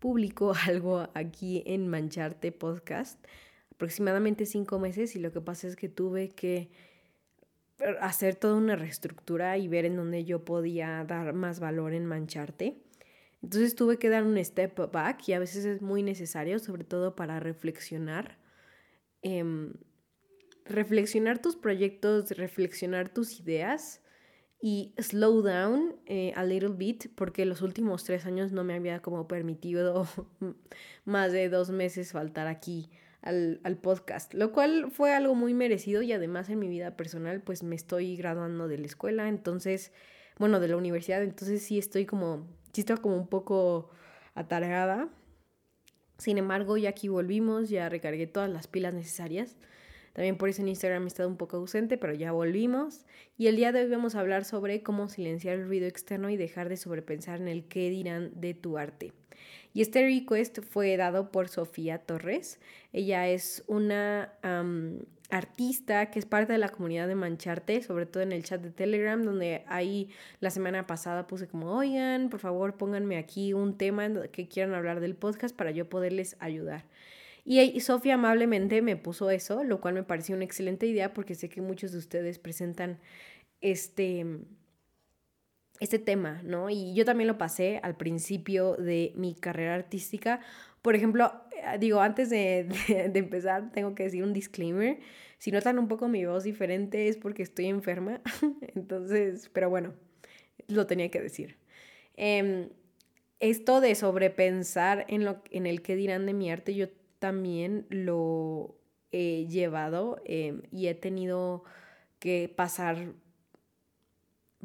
publico 0.00 0.52
algo 0.66 1.08
aquí 1.14 1.62
en 1.66 1.86
Mancharte 1.86 2.50
Podcast, 2.50 3.24
aproximadamente 3.72 4.46
cinco 4.46 4.80
meses, 4.80 5.14
y 5.14 5.20
lo 5.20 5.30
que 5.30 5.40
pasa 5.40 5.68
es 5.68 5.76
que 5.76 5.88
tuve 5.88 6.30
que 6.30 6.70
hacer 8.00 8.34
toda 8.34 8.56
una 8.56 8.76
reestructura 8.76 9.56
y 9.56 9.68
ver 9.68 9.84
en 9.84 9.96
dónde 9.96 10.24
yo 10.24 10.44
podía 10.44 11.04
dar 11.04 11.32
más 11.32 11.60
valor 11.60 11.94
en 11.94 12.04
Mancharte. 12.06 12.82
Entonces 13.42 13.74
tuve 13.74 13.98
que 13.98 14.10
dar 14.10 14.24
un 14.24 14.42
step 14.44 14.90
back 14.92 15.26
y 15.28 15.32
a 15.32 15.38
veces 15.38 15.64
es 15.64 15.80
muy 15.80 16.02
necesario, 16.02 16.58
sobre 16.58 16.84
todo 16.84 17.16
para 17.16 17.40
reflexionar. 17.40 18.38
Em, 19.22 19.72
reflexionar 20.66 21.40
tus 21.40 21.56
proyectos, 21.56 22.30
reflexionar 22.32 23.08
tus 23.08 23.40
ideas 23.40 23.99
y 24.60 24.92
slow 24.98 25.42
down 25.42 25.96
eh, 26.06 26.32
a 26.36 26.44
little 26.44 26.70
bit 26.70 27.06
porque 27.14 27.46
los 27.46 27.62
últimos 27.62 28.04
tres 28.04 28.26
años 28.26 28.52
no 28.52 28.62
me 28.62 28.74
había 28.74 29.00
como 29.00 29.26
permitido 29.26 30.06
más 31.04 31.32
de 31.32 31.48
dos 31.48 31.70
meses 31.70 32.12
faltar 32.12 32.46
aquí 32.46 32.90
al, 33.22 33.60
al, 33.64 33.76
podcast, 33.78 34.34
lo 34.34 34.52
cual 34.52 34.90
fue 34.90 35.14
algo 35.14 35.34
muy 35.34 35.54
merecido 35.54 36.02
y 36.02 36.12
además 36.12 36.48
en 36.50 36.58
mi 36.58 36.68
vida 36.68 36.96
personal 36.96 37.42
pues 37.42 37.62
me 37.62 37.74
estoy 37.74 38.16
graduando 38.16 38.68
de 38.68 38.78
la 38.78 38.86
escuela, 38.86 39.28
entonces, 39.28 39.92
bueno, 40.38 40.60
de 40.60 40.68
la 40.68 40.76
universidad, 40.76 41.22
entonces 41.22 41.62
sí 41.62 41.78
estoy 41.78 42.06
como, 42.06 42.46
sí 42.72 42.84
como 43.00 43.16
un 43.16 43.28
poco 43.28 43.90
atargada. 44.34 45.08
Sin 46.16 46.38
embargo, 46.38 46.76
ya 46.76 46.90
aquí 46.90 47.08
volvimos, 47.08 47.68
ya 47.68 47.88
recargué 47.88 48.26
todas 48.26 48.50
las 48.50 48.66
pilas 48.66 48.94
necesarias 48.94 49.56
también 50.12 50.36
por 50.36 50.48
eso 50.48 50.62
en 50.62 50.68
Instagram 50.68 51.04
he 51.04 51.06
estado 51.06 51.28
un 51.28 51.36
poco 51.36 51.56
ausente, 51.56 51.96
pero 51.96 52.14
ya 52.14 52.32
volvimos. 52.32 53.06
Y 53.38 53.46
el 53.46 53.56
día 53.56 53.72
de 53.72 53.82
hoy 53.82 53.90
vamos 53.90 54.14
a 54.14 54.20
hablar 54.20 54.44
sobre 54.44 54.82
cómo 54.82 55.08
silenciar 55.08 55.56
el 55.56 55.66
ruido 55.66 55.86
externo 55.86 56.30
y 56.30 56.36
dejar 56.36 56.68
de 56.68 56.76
sobrepensar 56.76 57.40
en 57.40 57.48
el 57.48 57.64
qué 57.64 57.90
dirán 57.90 58.32
de 58.40 58.54
tu 58.54 58.76
arte. 58.76 59.12
Y 59.72 59.82
este 59.82 60.02
request 60.02 60.60
fue 60.60 60.96
dado 60.96 61.30
por 61.30 61.48
Sofía 61.48 61.98
Torres. 61.98 62.58
Ella 62.92 63.28
es 63.28 63.62
una 63.68 64.32
artista 65.30 66.10
que 66.10 66.18
es 66.18 66.26
parte 66.26 66.52
de 66.52 66.58
la 66.58 66.70
comunidad 66.70 67.06
de 67.06 67.14
Mancharte, 67.14 67.82
sobre 67.82 68.04
todo 68.06 68.22
en 68.22 68.32
el 68.32 68.42
chat 68.42 68.60
de 68.60 68.70
Telegram, 68.70 69.22
donde 69.22 69.62
ahí 69.68 70.10
la 70.40 70.50
semana 70.50 70.86
pasada 70.88 71.28
puse 71.28 71.46
como, 71.46 71.72
oigan, 71.72 72.30
por 72.30 72.40
favor 72.40 72.76
pónganme 72.76 73.16
aquí 73.16 73.52
un 73.52 73.78
tema 73.78 74.10
que 74.32 74.48
quieran 74.48 74.74
hablar 74.74 74.98
del 74.98 75.14
podcast 75.14 75.54
para 75.54 75.70
yo 75.70 75.88
poderles 75.88 76.36
ayudar. 76.40 76.84
Y 77.44 77.80
Sofía 77.80 78.14
amablemente 78.14 78.82
me 78.82 78.96
puso 78.96 79.30
eso, 79.30 79.64
lo 79.64 79.80
cual 79.80 79.94
me 79.94 80.02
pareció 80.02 80.34
una 80.34 80.44
excelente 80.44 80.86
idea 80.86 81.14
porque 81.14 81.34
sé 81.34 81.48
que 81.48 81.60
muchos 81.60 81.92
de 81.92 81.98
ustedes 81.98 82.38
presentan 82.38 82.98
este, 83.60 84.26
este 85.80 85.98
tema, 85.98 86.42
¿no? 86.44 86.70
Y 86.70 86.94
yo 86.94 87.04
también 87.04 87.28
lo 87.28 87.38
pasé 87.38 87.80
al 87.82 87.96
principio 87.96 88.76
de 88.76 89.12
mi 89.16 89.34
carrera 89.34 89.74
artística. 89.74 90.40
Por 90.82 90.94
ejemplo, 90.94 91.32
eh, 91.52 91.78
digo, 91.78 92.00
antes 92.00 92.30
de, 92.30 92.68
de, 93.12 93.18
empezar, 93.18 93.72
tengo 93.72 93.94
que 93.94 94.04
decir 94.04 94.22
un 94.22 94.32
disclaimer. 94.32 94.98
Si 95.38 95.50
notan 95.50 95.78
un 95.78 95.88
poco 95.88 96.08
mi 96.08 96.24
voz 96.26 96.44
diferente 96.44 97.08
es 97.08 97.16
porque 97.16 97.42
estoy 97.42 97.66
enferma. 97.66 98.20
Entonces, 98.74 99.50
pero 99.52 99.70
bueno, 99.70 99.94
lo 100.68 100.86
tenía 100.86 101.10
que 101.10 101.20
decir. 101.20 101.56
Eh, 102.16 102.70
esto 103.40 103.80
de 103.80 103.94
sobrepensar 103.94 105.06
en, 105.08 105.24
lo, 105.24 105.42
en 105.50 105.66
el 105.66 105.80
que 105.80 105.96
dirán 105.96 106.26
de 106.26 106.34
mi 106.34 106.50
arte, 106.50 106.74
yo 106.74 106.88
también 107.20 107.86
lo 107.90 108.76
he 109.12 109.46
llevado 109.46 110.20
em, 110.24 110.62
y 110.72 110.88
he 110.88 110.94
tenido 110.94 111.62
que 112.18 112.52
pasar 112.54 113.14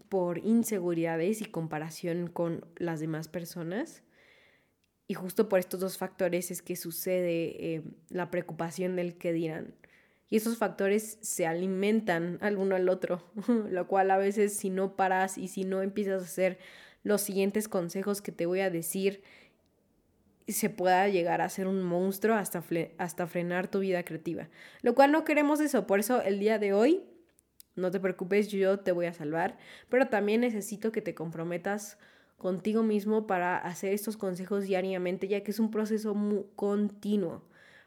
por 0.09 0.39
inseguridades 0.39 1.41
y 1.41 1.45
comparación 1.45 2.27
con 2.27 2.66
las 2.77 2.99
demás 2.99 3.27
personas. 3.27 4.03
Y 5.07 5.13
justo 5.13 5.49
por 5.49 5.59
estos 5.59 5.79
dos 5.79 5.97
factores 5.97 6.49
es 6.49 6.61
que 6.61 6.75
sucede 6.75 7.75
em, 7.75 7.93
la 8.09 8.31
preocupación 8.31 8.95
del 8.95 9.17
que 9.17 9.33
dirán. 9.33 9.75
Y 10.29 10.37
esos 10.37 10.57
factores 10.57 11.19
se 11.22 11.45
alimentan 11.45 12.39
al 12.41 12.57
uno 12.57 12.75
al 12.75 12.89
otro, 12.89 13.23
lo 13.69 13.87
cual 13.87 14.09
a 14.11 14.17
veces 14.17 14.55
si 14.55 14.69
no 14.69 14.95
paras 14.95 15.37
y 15.37 15.49
si 15.49 15.66
no 15.66 15.81
empiezas 15.81 16.22
a 16.22 16.25
hacer 16.25 16.57
los 17.03 17.22
siguientes 17.22 17.67
consejos 17.67 18.22
que 18.22 18.31
te 18.31 18.47
voy 18.47 18.61
a 18.61 18.72
decir 18.72 19.22
se 20.53 20.69
pueda 20.69 21.07
llegar 21.07 21.41
a 21.41 21.50
ser 21.50 21.67
un 21.67 21.81
monstruo 21.81 22.35
hasta, 22.35 22.63
hasta 22.97 23.28
frenar 23.28 23.67
tu 23.67 23.79
vida 23.79 24.03
creativa. 24.03 24.50
Lo 24.81 24.95
cual 24.95 25.11
no 25.11 25.25
queremos 25.25 25.59
eso, 25.59 25.88
por 25.88 26.00
eso 26.00 26.22
el 26.22 26.39
día 26.39 26.59
de 26.59 26.73
hoy, 26.73 27.03
no 27.75 27.91
te 27.91 28.00
preocupes, 28.00 28.50
yo 28.50 28.79
te 28.79 28.91
voy 28.91 29.07
a 29.07 29.13
salvar, 29.13 29.57
pero 29.89 30.07
también 30.07 30.41
necesito 30.41 30.91
que 30.91 31.01
te 31.01 31.16
comprometas 31.16 31.97
contigo 32.38 32.84
mismo 32.84 33.28
para 33.28 33.57
hacer 33.57 33.94
estos 33.94 34.17
consejos 34.17 34.66
diariamente, 34.66 35.28
ya 35.28 35.41
que 35.41 35.51
es 35.51 35.59
un 35.59 35.72
proceso 35.72 36.13
muy 36.13 36.45
continuo. 36.55 37.44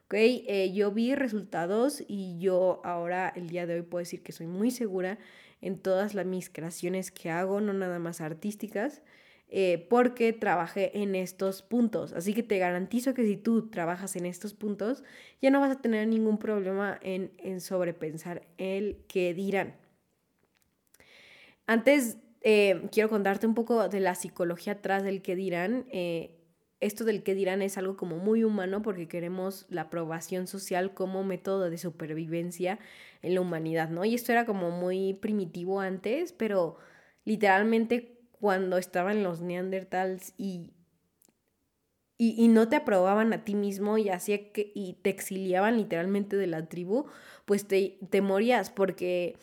¿ok? 0.07 0.15
Eh, 0.15 0.73
yo 0.75 0.91
vi 0.91 1.15
resultados 1.15 2.03
y 2.07 2.39
yo 2.39 2.81
ahora, 2.85 3.33
el 3.35 3.49
día 3.49 3.67
de 3.67 3.75
hoy, 3.75 3.83
puedo 3.83 4.01
decir 4.01 4.23
que 4.23 4.33
soy 4.33 4.47
muy 4.47 4.71
segura 4.71 5.19
en 5.61 5.79
todas 5.79 6.15
las, 6.15 6.27
mis 6.27 6.51
creaciones 6.51 7.11
que 7.11 7.31
hago, 7.31 7.61
no 7.61 7.73
nada 7.73 7.99
más 7.99 8.21
artísticas. 8.21 9.03
Eh, 9.51 9.87
porque 9.89 10.35
trabajé 10.35 10.99
en 10.99 11.15
estos 11.15 11.63
puntos. 11.63 12.13
Así 12.13 12.35
que 12.35 12.43
te 12.43 12.59
garantizo 12.59 13.15
que 13.15 13.25
si 13.25 13.39
tú 13.39 13.71
trabajas 13.71 14.15
en 14.17 14.27
estos 14.27 14.53
puntos, 14.53 15.05
ya 15.41 15.51
no 15.51 15.61
vas 15.61 15.71
a 15.71 15.81
tener 15.81 16.07
ningún 16.07 16.37
problema 16.39 16.99
en, 17.03 17.61
sobrepensar 17.61 18.43
el 18.59 18.99
que 19.09 19.33
dirán. 19.33 19.75
Antes, 21.67 22.19
eh, 22.43 22.89
quiero 22.93 23.09
contarte 23.09 23.47
un 23.47 23.55
poco 23.55 23.89
de 23.89 24.01
la 24.01 24.15
psicología 24.15 24.75
atrás 24.75 25.03
del 25.03 25.23
que 25.23 25.35
dirán. 25.35 25.87
Eh, 25.91 26.35
esto 26.81 27.05
del 27.05 27.23
que 27.23 27.35
dirán 27.35 27.63
es 27.63 27.79
algo 27.79 27.97
como 27.97 28.19
muy 28.19 28.45
humano 28.45 28.83
porque 28.83 29.09
queremos 29.09 29.67
la 29.71 29.83
aprobación 29.83 30.47
social 30.47 30.93
como 30.93 31.25
método 31.25 31.71
de 31.71 31.79
supervivencia 31.79 32.79
en 33.23 33.35
la 33.35 33.41
humanidad, 33.41 33.89
¿no? 33.89 34.05
Y 34.05 34.15
esto 34.15 34.31
era 34.31 34.45
como 34.45 34.71
muy 34.71 35.15
primitivo 35.15 35.81
antes, 35.81 36.33
pero 36.33 36.77
literalmente 37.25 38.18
cuando 38.41 38.79
estaban 38.79 39.23
los 39.23 39.41
neandertals 39.41 40.35
y, 40.37 40.73
y, 42.17 42.49
no 42.49 42.69
te 42.69 42.77
aprobaban 42.77 43.33
a 43.33 43.45
ti 43.45 43.55
mismo 43.55 43.99
y 43.99 44.09
hacía 44.09 44.53
que 44.53 44.73
y 44.75 44.95
te 45.03 45.11
exiliaban 45.11 45.77
literalmente 45.77 46.37
de 46.37 46.47
la 46.47 46.69
tribu, 46.69 47.07
pues 47.45 47.67
te, 47.67 47.99
te 48.11 48.21
morías 48.21 48.71
porque 48.71 49.37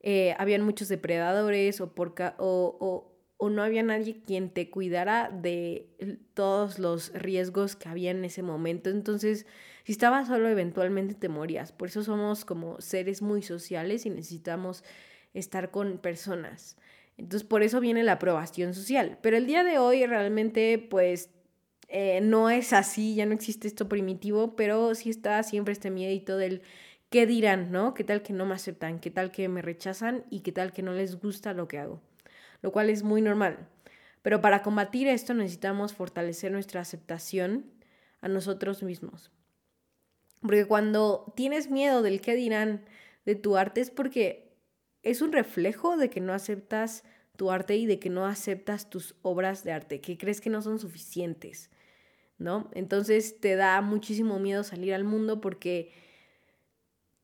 eh, 0.00 0.34
habían 0.38 0.62
muchos 0.62 0.88
depredadores 0.88 1.80
o, 1.80 1.94
por, 1.94 2.14
o, 2.38 2.76
o, 2.80 3.18
o 3.38 3.50
no 3.50 3.62
había 3.62 3.82
nadie 3.82 4.20
quien 4.26 4.50
te 4.50 4.68
cuidara 4.68 5.30
de 5.30 5.88
todos 6.34 6.78
los 6.78 7.12
riesgos 7.14 7.76
que 7.76 7.88
había 7.88 8.10
en 8.10 8.24
ese 8.24 8.42
momento. 8.42 8.90
Entonces, 8.90 9.46
si 9.84 9.92
estabas 9.92 10.28
solo, 10.28 10.48
eventualmente 10.48 11.14
te 11.14 11.28
morías. 11.28 11.72
Por 11.72 11.88
eso 11.88 12.02
somos 12.02 12.44
como 12.44 12.80
seres 12.80 13.22
muy 13.22 13.42
sociales 13.42 14.06
y 14.06 14.10
necesitamos 14.10 14.84
estar 15.34 15.70
con 15.70 15.98
personas. 15.98 16.76
Entonces 17.18 17.46
por 17.46 17.62
eso 17.62 17.80
viene 17.80 18.04
la 18.04 18.12
aprobación 18.12 18.72
social. 18.74 19.18
Pero 19.20 19.36
el 19.36 19.46
día 19.46 19.64
de 19.64 19.78
hoy 19.78 20.06
realmente 20.06 20.78
pues 20.78 21.30
eh, 21.88 22.20
no 22.22 22.48
es 22.48 22.72
así, 22.72 23.14
ya 23.14 23.26
no 23.26 23.34
existe 23.34 23.66
esto 23.68 23.88
primitivo, 23.88 24.56
pero 24.56 24.94
sí 24.94 25.10
está 25.10 25.42
siempre 25.42 25.72
este 25.72 25.90
miedito 25.90 26.36
del 26.36 26.62
qué 27.10 27.26
dirán, 27.26 27.72
¿no? 27.72 27.94
¿Qué 27.94 28.04
tal 28.04 28.22
que 28.22 28.32
no 28.32 28.46
me 28.46 28.54
aceptan? 28.54 29.00
¿Qué 29.00 29.10
tal 29.10 29.30
que 29.30 29.48
me 29.48 29.62
rechazan? 29.62 30.24
¿Y 30.30 30.40
qué 30.40 30.52
tal 30.52 30.72
que 30.72 30.82
no 30.82 30.92
les 30.92 31.20
gusta 31.20 31.54
lo 31.54 31.66
que 31.66 31.78
hago? 31.78 32.00
Lo 32.62 32.72
cual 32.72 32.90
es 32.90 33.02
muy 33.02 33.22
normal. 33.22 33.68
Pero 34.22 34.40
para 34.40 34.62
combatir 34.62 35.08
esto 35.08 35.34
necesitamos 35.34 35.94
fortalecer 35.94 36.52
nuestra 36.52 36.80
aceptación 36.80 37.66
a 38.20 38.28
nosotros 38.28 38.82
mismos. 38.82 39.30
Porque 40.40 40.66
cuando 40.66 41.32
tienes 41.36 41.70
miedo 41.70 42.02
del 42.02 42.20
qué 42.20 42.34
dirán 42.34 42.84
de 43.24 43.34
tu 43.34 43.56
arte 43.56 43.80
es 43.80 43.90
porque 43.90 44.47
es 45.02 45.22
un 45.22 45.32
reflejo 45.32 45.96
de 45.96 46.10
que 46.10 46.20
no 46.20 46.32
aceptas 46.32 47.04
tu 47.36 47.50
arte 47.50 47.76
y 47.76 47.86
de 47.86 47.98
que 47.98 48.10
no 48.10 48.26
aceptas 48.26 48.90
tus 48.90 49.14
obras 49.22 49.62
de 49.62 49.72
arte, 49.72 50.00
que 50.00 50.18
crees 50.18 50.40
que 50.40 50.50
no 50.50 50.60
son 50.60 50.78
suficientes, 50.80 51.70
¿no? 52.36 52.68
Entonces 52.74 53.38
te 53.40 53.54
da 53.54 53.80
muchísimo 53.80 54.38
miedo 54.40 54.64
salir 54.64 54.92
al 54.92 55.04
mundo 55.04 55.40
porque 55.40 55.92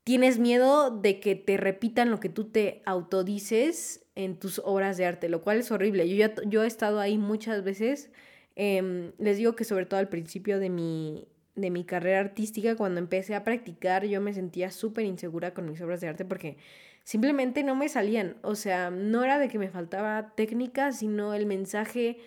tienes 0.05 0.39
miedo 0.39 0.89
de 0.89 1.19
que 1.19 1.35
te 1.35 1.57
repitan 1.57 2.11
lo 2.11 2.19
que 2.19 2.29
tú 2.29 2.45
te 2.45 2.81
autodices 2.85 4.05
en 4.15 4.37
tus 4.39 4.61
obras 4.63 4.97
de 4.97 5.05
arte, 5.05 5.27
lo 5.27 5.41
cual 5.41 5.57
es 5.57 5.71
horrible. 5.71 6.07
Yo, 6.07 6.15
ya, 6.15 6.33
yo 6.45 6.63
he 6.63 6.67
estado 6.67 6.99
ahí 6.99 7.17
muchas 7.17 7.63
veces. 7.63 8.09
Em, 8.55 9.11
les 9.17 9.37
digo 9.37 9.55
que 9.55 9.65
sobre 9.65 9.85
todo 9.85 9.99
al 9.99 10.07
principio 10.07 10.59
de 10.59 10.69
mi, 10.69 11.27
de 11.55 11.71
mi 11.71 11.83
carrera 11.83 12.19
artística, 12.19 12.75
cuando 12.77 12.99
empecé 12.99 13.35
a 13.35 13.43
practicar, 13.43 14.05
yo 14.05 14.21
me 14.21 14.33
sentía 14.33 14.71
súper 14.71 15.05
insegura 15.05 15.53
con 15.53 15.67
mis 15.69 15.81
obras 15.81 16.01
de 16.01 16.07
arte 16.07 16.23
porque 16.23 16.57
simplemente 17.05 17.63
no 17.63 17.75
me 17.75 17.87
salían. 17.87 18.35
O 18.41 18.55
sea, 18.55 18.89
no 18.89 19.23
era 19.23 19.39
de 19.39 19.47
que 19.47 19.59
me 19.59 19.69
faltaba 19.69 20.33
técnica, 20.35 20.91
sino 20.91 21.33
el 21.33 21.45
mensaje, 21.45 22.17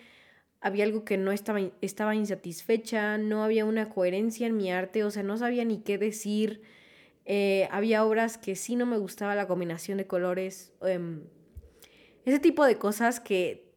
había 0.61 0.85
algo 0.85 1.05
que 1.05 1.19
no 1.19 1.33
estaba, 1.33 2.15
insatisfecha, 2.15 3.19
no 3.19 3.45
había 3.45 3.67
una 3.67 3.91
coherencia 3.91 4.47
en 4.47 4.57
mi 4.57 4.73
arte, 4.73 5.05
o 5.05 5.11
sea, 5.11 5.23
no 5.23 5.37
sabía 5.37 5.65
ni 5.65 5.81
qué 5.83 5.99
decir. 5.99 6.63
Eh, 7.27 7.69
había 7.71 8.05
obras 8.05 8.39
que 8.39 8.57
sí 8.57 8.75
no 8.77 8.87
me 8.87 8.97
gustaba 8.97 9.35
la 9.35 9.47
combinación 9.47 9.99
de 9.99 10.07
colores. 10.07 10.73
Em, 10.81 11.25
ese 12.25 12.39
tipo 12.39 12.65
de 12.65 12.79
cosas 12.79 13.21
que, 13.21 13.75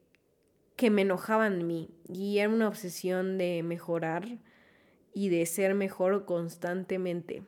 que 0.76 0.90
me 0.92 1.02
enojaban 1.02 1.54
en 1.54 1.68
mí. 1.68 1.90
Y 2.08 2.38
era 2.38 2.50
una 2.50 2.68
obsesión 2.68 3.38
de 3.38 3.64
mejorar 3.64 4.38
y 5.14 5.30
de 5.30 5.46
ser 5.48 5.74
mejor 5.74 6.26
constantemente. 6.26 7.44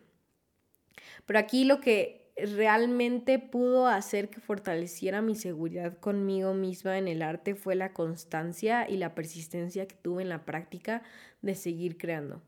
Pero 1.26 1.40
aquí 1.40 1.66
lo 1.66 1.80
que 1.80 2.23
realmente 2.36 3.38
pudo 3.40 3.88
hacer 3.88 4.30
que 4.30 4.40
fortaleciera 4.40 5.22
mi 5.22 5.36
seguridad 5.36 5.98
conmigo 6.00 6.54
misma 6.54 6.98
en 6.98 7.08
el 7.08 7.22
arte 7.22 7.56
fue 7.56 7.76
la 7.76 7.94
constancia 7.94 8.90
y 8.90 8.98
la 8.98 9.14
persistencia 9.14 9.88
que 9.88 9.96
tuve 9.96 10.24
en 10.24 10.30
la 10.30 10.46
práctica 10.46 11.04
de 11.42 11.56
seguir 11.56 11.98
creando. 11.98 12.42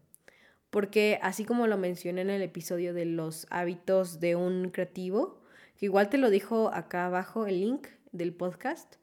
Porque 0.69 1.19
así 1.21 1.45
como 1.45 1.67
lo 1.67 1.77
mencioné 1.77 2.21
en 2.21 2.31
el 2.31 2.41
episodio 2.41 2.93
de 2.93 3.05
los 3.05 3.47
hábitos 3.49 4.19
de 4.19 4.35
un 4.35 4.69
creativo, 4.71 5.39
que 5.77 5.85
igual 5.85 6.09
te 6.09 6.17
lo 6.17 6.29
dijo 6.29 6.71
acá 6.73 7.05
abajo 7.05 7.45
el 7.45 7.59
link 7.59 7.87
del 8.11 8.33
podcast, 8.33 8.95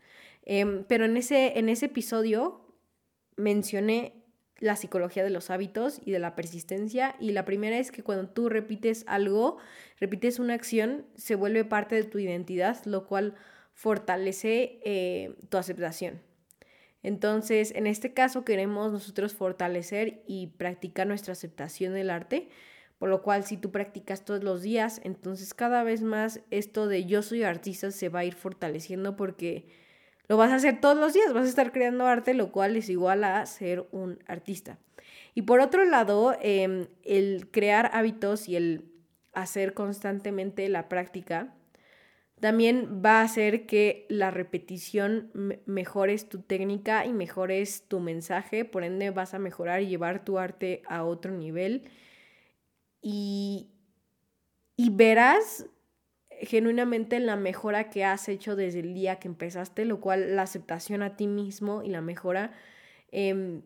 em, 0.44 0.84
pero 0.84 1.04
en 1.04 1.16
ese, 1.16 1.58
en 1.58 1.68
ese 1.68 1.86
episodio 1.86 2.60
mencioné 3.36 4.21
la 4.62 4.76
psicología 4.76 5.24
de 5.24 5.30
los 5.30 5.50
hábitos 5.50 6.00
y 6.04 6.12
de 6.12 6.20
la 6.20 6.36
persistencia. 6.36 7.16
Y 7.18 7.32
la 7.32 7.44
primera 7.44 7.78
es 7.78 7.90
que 7.90 8.04
cuando 8.04 8.28
tú 8.28 8.48
repites 8.48 9.04
algo, 9.08 9.58
repites 9.98 10.38
una 10.38 10.54
acción, 10.54 11.04
se 11.16 11.34
vuelve 11.34 11.64
parte 11.64 11.96
de 11.96 12.04
tu 12.04 12.18
identidad, 12.20 12.78
lo 12.84 13.06
cual 13.06 13.34
fortalece 13.74 14.78
eh, 14.84 15.34
tu 15.48 15.58
aceptación. 15.58 16.22
Entonces, 17.02 17.72
en 17.74 17.88
este 17.88 18.14
caso 18.14 18.44
queremos 18.44 18.92
nosotros 18.92 19.34
fortalecer 19.34 20.22
y 20.28 20.46
practicar 20.58 21.08
nuestra 21.08 21.32
aceptación 21.32 21.94
del 21.94 22.10
arte, 22.10 22.48
por 23.00 23.08
lo 23.08 23.22
cual 23.22 23.44
si 23.44 23.56
tú 23.56 23.72
practicas 23.72 24.24
todos 24.24 24.44
los 24.44 24.62
días, 24.62 25.00
entonces 25.02 25.54
cada 25.54 25.82
vez 25.82 26.02
más 26.02 26.40
esto 26.52 26.86
de 26.86 27.04
yo 27.04 27.22
soy 27.22 27.42
artista 27.42 27.90
se 27.90 28.08
va 28.08 28.20
a 28.20 28.24
ir 28.24 28.34
fortaleciendo 28.34 29.16
porque 29.16 29.66
lo 30.28 30.36
vas 30.36 30.50
a 30.50 30.56
hacer 30.56 30.80
todos 30.80 30.96
los 30.96 31.12
días, 31.12 31.32
vas 31.32 31.46
a 31.46 31.48
estar 31.48 31.72
creando 31.72 32.06
arte, 32.06 32.34
lo 32.34 32.52
cual 32.52 32.76
es 32.76 32.88
igual 32.88 33.24
a 33.24 33.44
ser 33.46 33.86
un 33.92 34.18
artista. 34.26 34.78
Y 35.34 35.42
por 35.42 35.60
otro 35.60 35.84
lado, 35.84 36.36
em, 36.40 36.86
el 37.04 37.48
crear 37.50 37.90
hábitos 37.94 38.48
y 38.48 38.56
el 38.56 38.84
hacer 39.32 39.74
constantemente 39.74 40.68
la 40.68 40.88
práctica 40.88 41.54
también 42.42 43.00
va 43.04 43.20
a 43.20 43.22
hacer 43.22 43.66
que 43.66 44.04
la 44.08 44.32
repetición 44.32 45.30
mejores 45.64 46.28
tu 46.28 46.42
técnica 46.42 47.06
y 47.06 47.12
mejores 47.12 47.84
tu 47.86 48.00
mensaje, 48.00 48.64
por 48.64 48.82
ende 48.82 49.10
vas 49.10 49.32
a 49.32 49.38
mejorar 49.38 49.80
y 49.80 49.86
llevar 49.86 50.24
tu 50.24 50.40
arte 50.40 50.82
a 50.88 51.04
otro 51.04 51.30
nivel. 51.30 51.88
Y, 53.00 53.70
y 54.76 54.90
verás 54.90 55.66
genuinamente 56.42 57.20
la 57.20 57.36
mejora 57.36 57.88
que 57.88 58.04
has 58.04 58.28
hecho 58.28 58.56
desde 58.56 58.80
el 58.80 58.94
día 58.94 59.16
que 59.16 59.28
empezaste, 59.28 59.84
lo 59.84 60.00
cual 60.00 60.36
la 60.36 60.42
aceptación 60.42 61.02
a 61.02 61.16
ti 61.16 61.28
mismo 61.28 61.82
y 61.82 61.88
la 61.88 62.00
mejora, 62.00 62.52
em, 63.12 63.62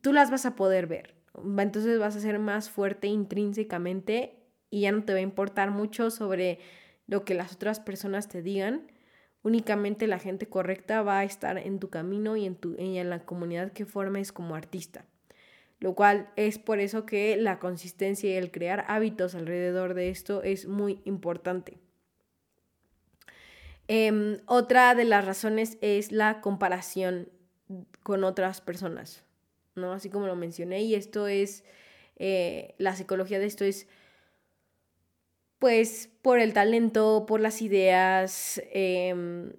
tú 0.00 0.12
las 0.12 0.30
vas 0.30 0.46
a 0.46 0.56
poder 0.56 0.86
ver. 0.86 1.14
Entonces 1.58 1.98
vas 1.98 2.16
a 2.16 2.20
ser 2.20 2.38
más 2.38 2.70
fuerte 2.70 3.06
intrínsecamente 3.06 4.36
y 4.70 4.82
ya 4.82 4.92
no 4.92 5.04
te 5.04 5.12
va 5.12 5.18
a 5.18 5.22
importar 5.22 5.70
mucho 5.70 6.10
sobre 6.10 6.58
lo 7.06 7.24
que 7.24 7.34
las 7.34 7.54
otras 7.54 7.78
personas 7.78 8.28
te 8.28 8.42
digan. 8.42 8.90
Únicamente 9.42 10.06
la 10.06 10.18
gente 10.18 10.46
correcta 10.46 11.02
va 11.02 11.20
a 11.20 11.24
estar 11.24 11.58
en 11.58 11.78
tu 11.78 11.90
camino 11.90 12.36
y 12.36 12.46
en, 12.46 12.56
tu, 12.56 12.74
y 12.78 12.98
en 12.98 13.10
la 13.10 13.24
comunidad 13.24 13.72
que 13.72 13.86
formes 13.86 14.32
como 14.32 14.54
artista. 14.56 15.04
Lo 15.78 15.94
cual 15.94 16.28
es 16.36 16.58
por 16.58 16.80
eso 16.80 17.06
que 17.06 17.36
la 17.36 17.58
consistencia 17.60 18.30
y 18.30 18.36
el 18.36 18.50
crear 18.50 18.84
hábitos 18.88 19.34
alrededor 19.34 19.94
de 19.94 20.08
esto 20.08 20.42
es 20.42 20.66
muy 20.66 21.00
importante. 21.04 21.78
Em, 23.88 24.38
otra 24.44 24.94
de 24.94 25.04
las 25.04 25.24
razones 25.24 25.78
es 25.80 26.12
la 26.12 26.42
comparación 26.42 27.30
con 28.02 28.22
otras 28.22 28.60
personas, 28.60 29.24
¿no? 29.74 29.92
Así 29.92 30.10
como 30.10 30.26
lo 30.26 30.36
mencioné, 30.36 30.82
y 30.82 30.94
esto 30.94 31.26
es, 31.26 31.64
eh, 32.16 32.74
la 32.76 32.94
psicología 32.94 33.38
de 33.38 33.46
esto 33.46 33.64
es, 33.64 33.88
pues, 35.58 36.10
por 36.22 36.38
el 36.38 36.52
talento, 36.52 37.24
por 37.26 37.40
las 37.40 37.62
ideas, 37.62 38.62
em, 38.72 39.52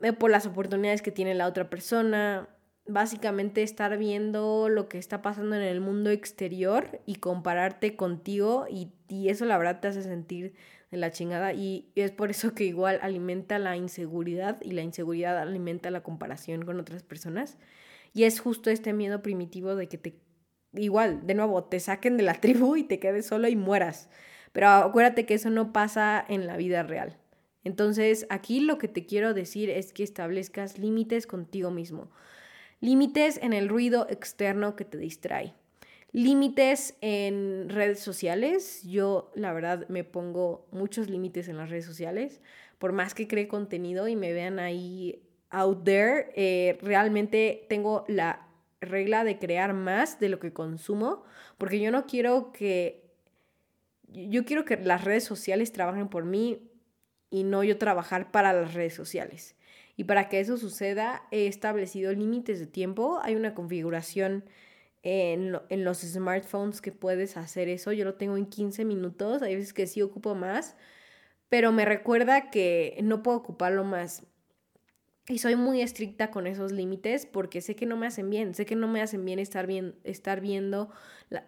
eh, 0.00 0.12
por 0.14 0.30
las 0.30 0.46
oportunidades 0.46 1.02
que 1.02 1.12
tiene 1.12 1.34
la 1.34 1.46
otra 1.46 1.68
persona, 1.70 2.48
básicamente 2.86 3.62
estar 3.62 3.96
viendo 3.98 4.68
lo 4.68 4.88
que 4.88 4.98
está 4.98 5.22
pasando 5.22 5.56
en 5.56 5.62
el 5.62 5.80
mundo 5.80 6.10
exterior 6.10 7.00
y 7.06 7.16
compararte 7.16 7.96
contigo 7.96 8.66
y, 8.70 8.92
y 9.08 9.28
eso 9.30 9.44
la 9.46 9.58
verdad 9.58 9.80
te 9.80 9.88
hace 9.88 10.02
sentir 10.02 10.54
la 11.00 11.10
chingada 11.10 11.52
y 11.52 11.90
es 11.94 12.10
por 12.10 12.30
eso 12.30 12.54
que 12.54 12.64
igual 12.64 12.98
alimenta 13.02 13.58
la 13.58 13.76
inseguridad 13.76 14.58
y 14.62 14.72
la 14.72 14.82
inseguridad 14.82 15.38
alimenta 15.38 15.90
la 15.90 16.02
comparación 16.02 16.64
con 16.64 16.80
otras 16.80 17.02
personas. 17.02 17.58
Y 18.12 18.24
es 18.24 18.40
justo 18.40 18.70
este 18.70 18.92
miedo 18.92 19.22
primitivo 19.22 19.74
de 19.74 19.88
que 19.88 19.98
te 19.98 20.18
igual 20.74 21.26
de 21.26 21.34
nuevo 21.34 21.64
te 21.64 21.78
saquen 21.80 22.16
de 22.16 22.24
la 22.24 22.34
tribu 22.40 22.76
y 22.76 22.84
te 22.84 22.98
quedes 22.98 23.26
solo 23.26 23.48
y 23.48 23.56
mueras. 23.56 24.08
Pero 24.52 24.68
acuérdate 24.68 25.26
que 25.26 25.34
eso 25.34 25.50
no 25.50 25.72
pasa 25.72 26.24
en 26.28 26.46
la 26.46 26.56
vida 26.56 26.82
real. 26.82 27.18
Entonces 27.64 28.26
aquí 28.30 28.60
lo 28.60 28.78
que 28.78 28.88
te 28.88 29.06
quiero 29.06 29.34
decir 29.34 29.70
es 29.70 29.92
que 29.92 30.02
establezcas 30.02 30.78
límites 30.78 31.26
contigo 31.26 31.70
mismo. 31.70 32.10
Límites 32.80 33.38
en 33.42 33.52
el 33.52 33.68
ruido 33.68 34.06
externo 34.10 34.76
que 34.76 34.84
te 34.84 34.98
distrae 34.98 35.54
Límites 36.14 36.96
en 37.00 37.68
redes 37.68 37.98
sociales. 37.98 38.84
Yo, 38.84 39.32
la 39.34 39.52
verdad, 39.52 39.88
me 39.88 40.04
pongo 40.04 40.64
muchos 40.70 41.10
límites 41.10 41.48
en 41.48 41.56
las 41.56 41.70
redes 41.70 41.84
sociales. 41.84 42.40
Por 42.78 42.92
más 42.92 43.14
que 43.14 43.26
cree 43.26 43.48
contenido 43.48 44.06
y 44.06 44.14
me 44.14 44.32
vean 44.32 44.60
ahí 44.60 45.24
out 45.50 45.82
there, 45.82 46.30
eh, 46.36 46.78
realmente 46.82 47.66
tengo 47.68 48.04
la 48.06 48.46
regla 48.80 49.24
de 49.24 49.40
crear 49.40 49.74
más 49.74 50.20
de 50.20 50.28
lo 50.28 50.38
que 50.38 50.52
consumo, 50.52 51.24
porque 51.58 51.80
yo 51.80 51.90
no 51.90 52.06
quiero 52.06 52.52
que, 52.52 53.10
yo 54.06 54.44
quiero 54.44 54.64
que 54.64 54.76
las 54.76 55.02
redes 55.02 55.24
sociales 55.24 55.72
trabajen 55.72 56.08
por 56.08 56.24
mí 56.26 56.70
y 57.28 57.42
no 57.42 57.64
yo 57.64 57.76
trabajar 57.76 58.30
para 58.30 58.52
las 58.52 58.72
redes 58.72 58.94
sociales. 58.94 59.56
Y 59.96 60.04
para 60.04 60.28
que 60.28 60.38
eso 60.38 60.58
suceda, 60.58 61.24
he 61.32 61.48
establecido 61.48 62.12
límites 62.12 62.60
de 62.60 62.68
tiempo. 62.68 63.18
Hay 63.20 63.34
una 63.34 63.52
configuración 63.52 64.44
en, 65.04 65.58
en, 65.68 65.84
los 65.84 65.98
smartphones 65.98 66.80
que 66.80 66.90
puedes 66.90 67.36
hacer 67.36 67.68
eso. 67.68 67.92
Yo 67.92 68.04
lo 68.04 68.14
tengo 68.14 68.36
en 68.36 68.46
15 68.46 68.84
minutos, 68.84 69.42
hay 69.42 69.54
veces 69.54 69.72
que 69.72 69.86
sí 69.86 70.02
ocupo 70.02 70.34
más, 70.34 70.76
pero 71.48 71.70
me 71.72 71.84
recuerda 71.84 72.50
que 72.50 72.98
no 73.02 73.22
puedo 73.22 73.38
ocuparlo 73.38 73.84
más. 73.84 74.24
Y 75.28 75.38
soy 75.38 75.56
muy 75.56 75.80
estricta 75.80 76.30
con 76.30 76.46
esos 76.46 76.72
límites 76.72 77.26
porque 77.26 77.60
sé 77.60 77.76
que 77.76 77.86
no 77.86 77.96
me 77.96 78.06
hacen 78.06 78.28
bien, 78.28 78.54
sé 78.54 78.66
que 78.66 78.76
no 78.76 78.88
me 78.88 79.00
hacen 79.00 79.24
bien 79.24 79.38
estar, 79.38 79.66
bien, 79.66 79.94
estar 80.04 80.40
viendo 80.40 80.90
la, 81.30 81.46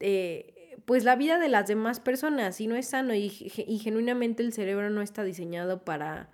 eh, 0.00 0.76
pues 0.84 1.04
la 1.04 1.16
vida 1.16 1.38
de 1.38 1.48
las 1.48 1.66
demás 1.66 2.00
personas 2.00 2.60
y 2.60 2.66
no 2.66 2.76
es 2.76 2.88
sano 2.88 3.14
y 3.14 3.30
genuinamente 3.30 4.42
el 4.42 4.52
cerebro 4.52 4.90
no 4.90 5.02
está 5.02 5.24
diseñado 5.24 5.84
para 5.84 6.30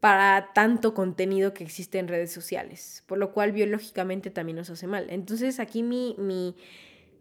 para 0.00 0.52
tanto 0.54 0.94
contenido 0.94 1.52
que 1.52 1.62
existe 1.62 1.98
en 1.98 2.08
redes 2.08 2.32
sociales, 2.32 3.04
por 3.06 3.18
lo 3.18 3.32
cual 3.32 3.52
biológicamente 3.52 4.30
también 4.30 4.56
nos 4.56 4.70
hace 4.70 4.86
mal. 4.86 5.06
Entonces 5.10 5.60
aquí 5.60 5.82
mi, 5.82 6.16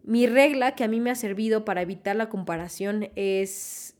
mi, 0.03 0.27
regla 0.27 0.75
que 0.75 0.85
a 0.85 0.87
mí 0.87 1.01
me 1.01 1.11
ha 1.11 1.15
servido 1.15 1.65
para 1.65 1.81
evitar 1.81 2.15
la 2.15 2.29
comparación 2.29 3.09
es 3.15 3.95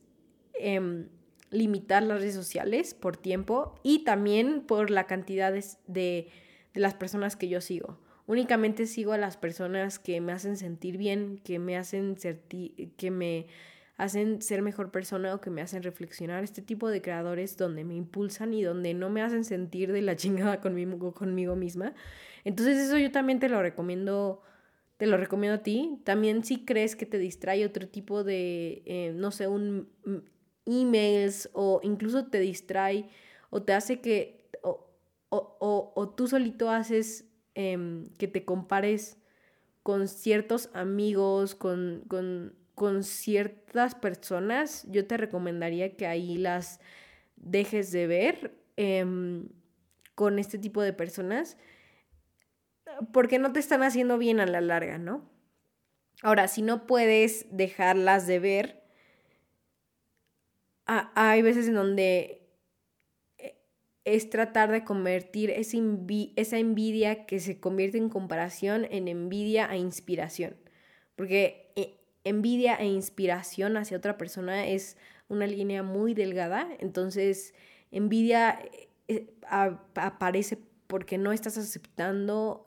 em, 0.54 1.08
limitar 1.50 2.02
las 2.02 2.20
redes 2.20 2.34
sociales 2.34 2.94
por 2.94 3.18
tiempo 3.18 3.74
y 3.82 4.04
también 4.04 4.62
por 4.62 4.90
la 4.90 5.06
cantidad 5.06 5.52
de, 5.52 5.62
de, 5.86 6.28
las 6.72 6.94
personas 6.94 7.36
que 7.36 7.48
yo 7.48 7.60
sigo. 7.60 7.98
Únicamente 8.26 8.86
sigo 8.86 9.12
a 9.12 9.18
las 9.18 9.36
personas 9.36 9.98
que 9.98 10.20
me 10.22 10.32
hacen 10.32 10.56
sentir 10.56 10.96
bien, 10.96 11.38
que 11.44 11.58
me 11.58 11.76
hacen 11.76 12.16
que 12.16 13.10
me 13.10 13.46
hacen 14.02 14.42
ser 14.42 14.62
mejor 14.62 14.90
persona 14.90 15.34
o 15.34 15.40
que 15.40 15.50
me 15.50 15.62
hacen 15.62 15.82
reflexionar, 15.82 16.42
este 16.44 16.62
tipo 16.62 16.88
de 16.88 17.02
creadores 17.02 17.56
donde 17.56 17.84
me 17.84 17.94
impulsan 17.94 18.54
y 18.54 18.62
donde 18.62 18.94
no 18.94 19.10
me 19.10 19.22
hacen 19.22 19.44
sentir 19.44 19.92
de 19.92 20.02
la 20.02 20.16
chingada 20.16 20.60
conmigo, 20.60 21.12
conmigo 21.12 21.56
misma. 21.56 21.94
Entonces 22.44 22.78
eso 22.78 22.98
yo 22.98 23.12
también 23.12 23.40
te 23.40 23.48
lo 23.48 23.60
recomiendo, 23.62 24.42
te 24.96 25.06
lo 25.06 25.16
recomiendo 25.16 25.56
a 25.56 25.62
ti. 25.62 26.00
También 26.04 26.44
si 26.44 26.64
crees 26.64 26.96
que 26.96 27.06
te 27.06 27.18
distrae 27.18 27.64
otro 27.66 27.88
tipo 27.88 28.24
de, 28.24 28.82
eh, 28.86 29.12
no 29.14 29.30
sé, 29.30 29.48
un 29.48 29.88
emails 30.66 31.50
o 31.52 31.80
incluso 31.82 32.26
te 32.26 32.38
distrae 32.40 33.08
o 33.50 33.62
te 33.62 33.72
hace 33.72 34.00
que, 34.00 34.48
o, 34.62 34.88
o, 35.28 35.92
o, 35.94 36.08
tú 36.10 36.26
solito 36.28 36.70
haces 36.70 37.28
em, 37.54 38.08
que 38.16 38.28
te 38.28 38.44
compares 38.44 39.18
con 39.82 40.08
ciertos 40.08 40.70
amigos, 40.74 41.54
con, 41.54 42.04
con, 42.08 42.54
con 42.80 43.04
ciertas 43.04 43.94
personas, 43.94 44.86
yo 44.88 45.06
te 45.06 45.18
recomendaría 45.18 45.98
que 45.98 46.06
ahí 46.06 46.38
las 46.38 46.80
dejes 47.36 47.92
de 47.92 48.06
ver 48.06 48.58
em, 48.78 49.50
con 50.14 50.38
este 50.38 50.56
tipo 50.56 50.80
de 50.80 50.94
personas 50.94 51.58
porque 53.12 53.38
no 53.38 53.52
te 53.52 53.60
están 53.60 53.82
haciendo 53.82 54.16
bien 54.16 54.40
a 54.40 54.46
la 54.46 54.62
larga, 54.62 54.96
¿no? 54.96 55.30
Ahora, 56.22 56.48
si 56.48 56.62
no 56.62 56.86
puedes 56.86 57.54
dejarlas 57.54 58.26
de 58.26 58.38
ver, 58.38 58.82
hay 60.86 61.42
veces 61.42 61.68
en 61.68 61.74
donde 61.74 62.48
eh, 63.36 63.58
es 64.06 64.30
tratar 64.30 64.70
de 64.70 64.84
convertir 64.84 65.50
esa, 65.50 65.76
esa 66.36 66.56
envidia 66.56 67.26
que 67.26 67.40
se 67.40 67.60
convierte 67.60 67.98
en 67.98 68.08
comparación 68.08 68.86
en 68.90 69.06
envidia 69.06 69.68
a 69.68 69.76
inspiración. 69.76 70.56
Porque 71.14 71.74
eh, 71.76 71.99
envidia 72.24 72.76
e 72.76 72.86
inspiración 72.86 73.76
hacia 73.76 73.96
otra 73.96 74.18
persona 74.18 74.66
es 74.66 74.96
una 75.28 75.46
línea 75.46 75.82
muy 75.82 76.14
delgada. 76.14 76.68
Entonces, 76.80 77.54
envidia 77.90 78.60
eh, 79.08 79.32
aparece 79.48 80.58
porque 80.86 81.18
no 81.18 81.32
estás 81.32 81.56
aceptando 81.56 82.64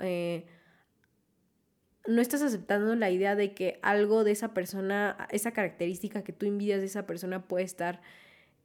no 2.08 2.22
estás 2.22 2.42
aceptando 2.42 2.96
la 2.96 3.10
idea 3.10 3.36
de 3.36 3.54
que 3.54 3.80
algo 3.82 4.24
de 4.24 4.32
esa 4.32 4.54
persona, 4.54 5.28
esa 5.32 5.52
característica 5.52 6.24
que 6.24 6.34
tú 6.34 6.46
envidias 6.46 6.80
de 6.82 6.88
esa 6.88 7.06
persona 7.06 7.48
puede 7.48 7.64
estar, 7.64 8.02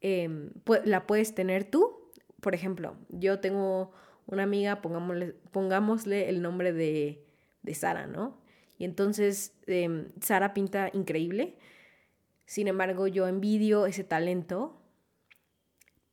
em, 0.00 0.50
la 0.84 1.06
puedes 1.06 1.34
tener 1.34 1.64
tú. 1.64 2.10
Por 2.40 2.54
ejemplo, 2.54 2.96
yo 3.10 3.40
tengo 3.40 3.92
una 4.26 4.42
amiga, 4.42 4.82
pongámosle, 4.82 5.34
pongámosle 5.52 6.28
el 6.28 6.42
nombre 6.42 6.72
de, 6.72 7.24
de 7.62 7.74
Sara, 7.74 8.06
¿no? 8.06 8.40
Y 8.78 8.84
entonces 8.84 9.54
em, 9.66 10.08
Sara 10.20 10.54
pinta 10.54 10.90
increíble. 10.92 11.56
Sin 12.46 12.68
embargo, 12.68 13.06
yo 13.08 13.26
envidio 13.28 13.86
ese 13.86 14.04
talento, 14.04 14.80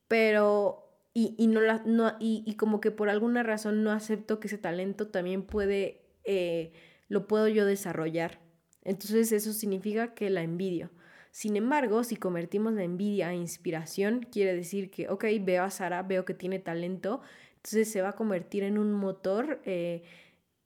pero 0.08 0.82
y, 1.14 1.48
no 1.48 1.62
la, 1.62 1.82
no, 1.86 2.18
y, 2.20 2.56
como 2.56 2.82
que 2.82 2.92
por 2.92 3.10
alguna 3.10 3.42
razón 3.42 3.84
no 3.84 3.92
acepto 3.92 4.42
que 4.42 4.48
ese 4.48 4.58
talento 4.58 5.08
también 5.08 5.44
puede 5.44 6.02
eh, 6.26 6.74
lo 7.08 7.28
puedo 7.28 7.48
yo 7.48 7.66
desarrollar. 7.66 8.40
Entonces 8.84 9.32
eso 9.32 9.54
significa 9.54 10.14
que 10.14 10.30
la 10.30 10.42
envidio. 10.42 10.92
Sin 11.32 11.56
embargo, 11.58 12.04
si 12.04 12.16
convertimos 12.16 12.74
la 12.74 12.84
envidia 12.84 13.30
a 13.30 13.34
inspiración, 13.34 14.28
quiere 14.32 14.56
decir 14.56 14.90
que, 14.90 15.10
ok, 15.10 15.26
veo 15.42 15.64
a 15.64 15.70
Sara, 15.70 16.02
veo 16.04 16.24
que 16.24 16.34
tiene 16.34 16.60
talento, 16.60 17.22
entonces 17.58 17.92
se 17.92 18.02
va 18.02 18.10
a 18.10 18.16
convertir 18.16 18.64
en 18.64 18.78
un 18.78 18.94
motor 18.94 19.62
eh, 19.66 20.04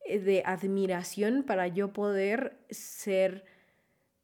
de 0.07 0.43
admiración 0.45 1.43
para 1.43 1.67
yo 1.67 1.93
poder 1.93 2.57
ser, 2.69 3.45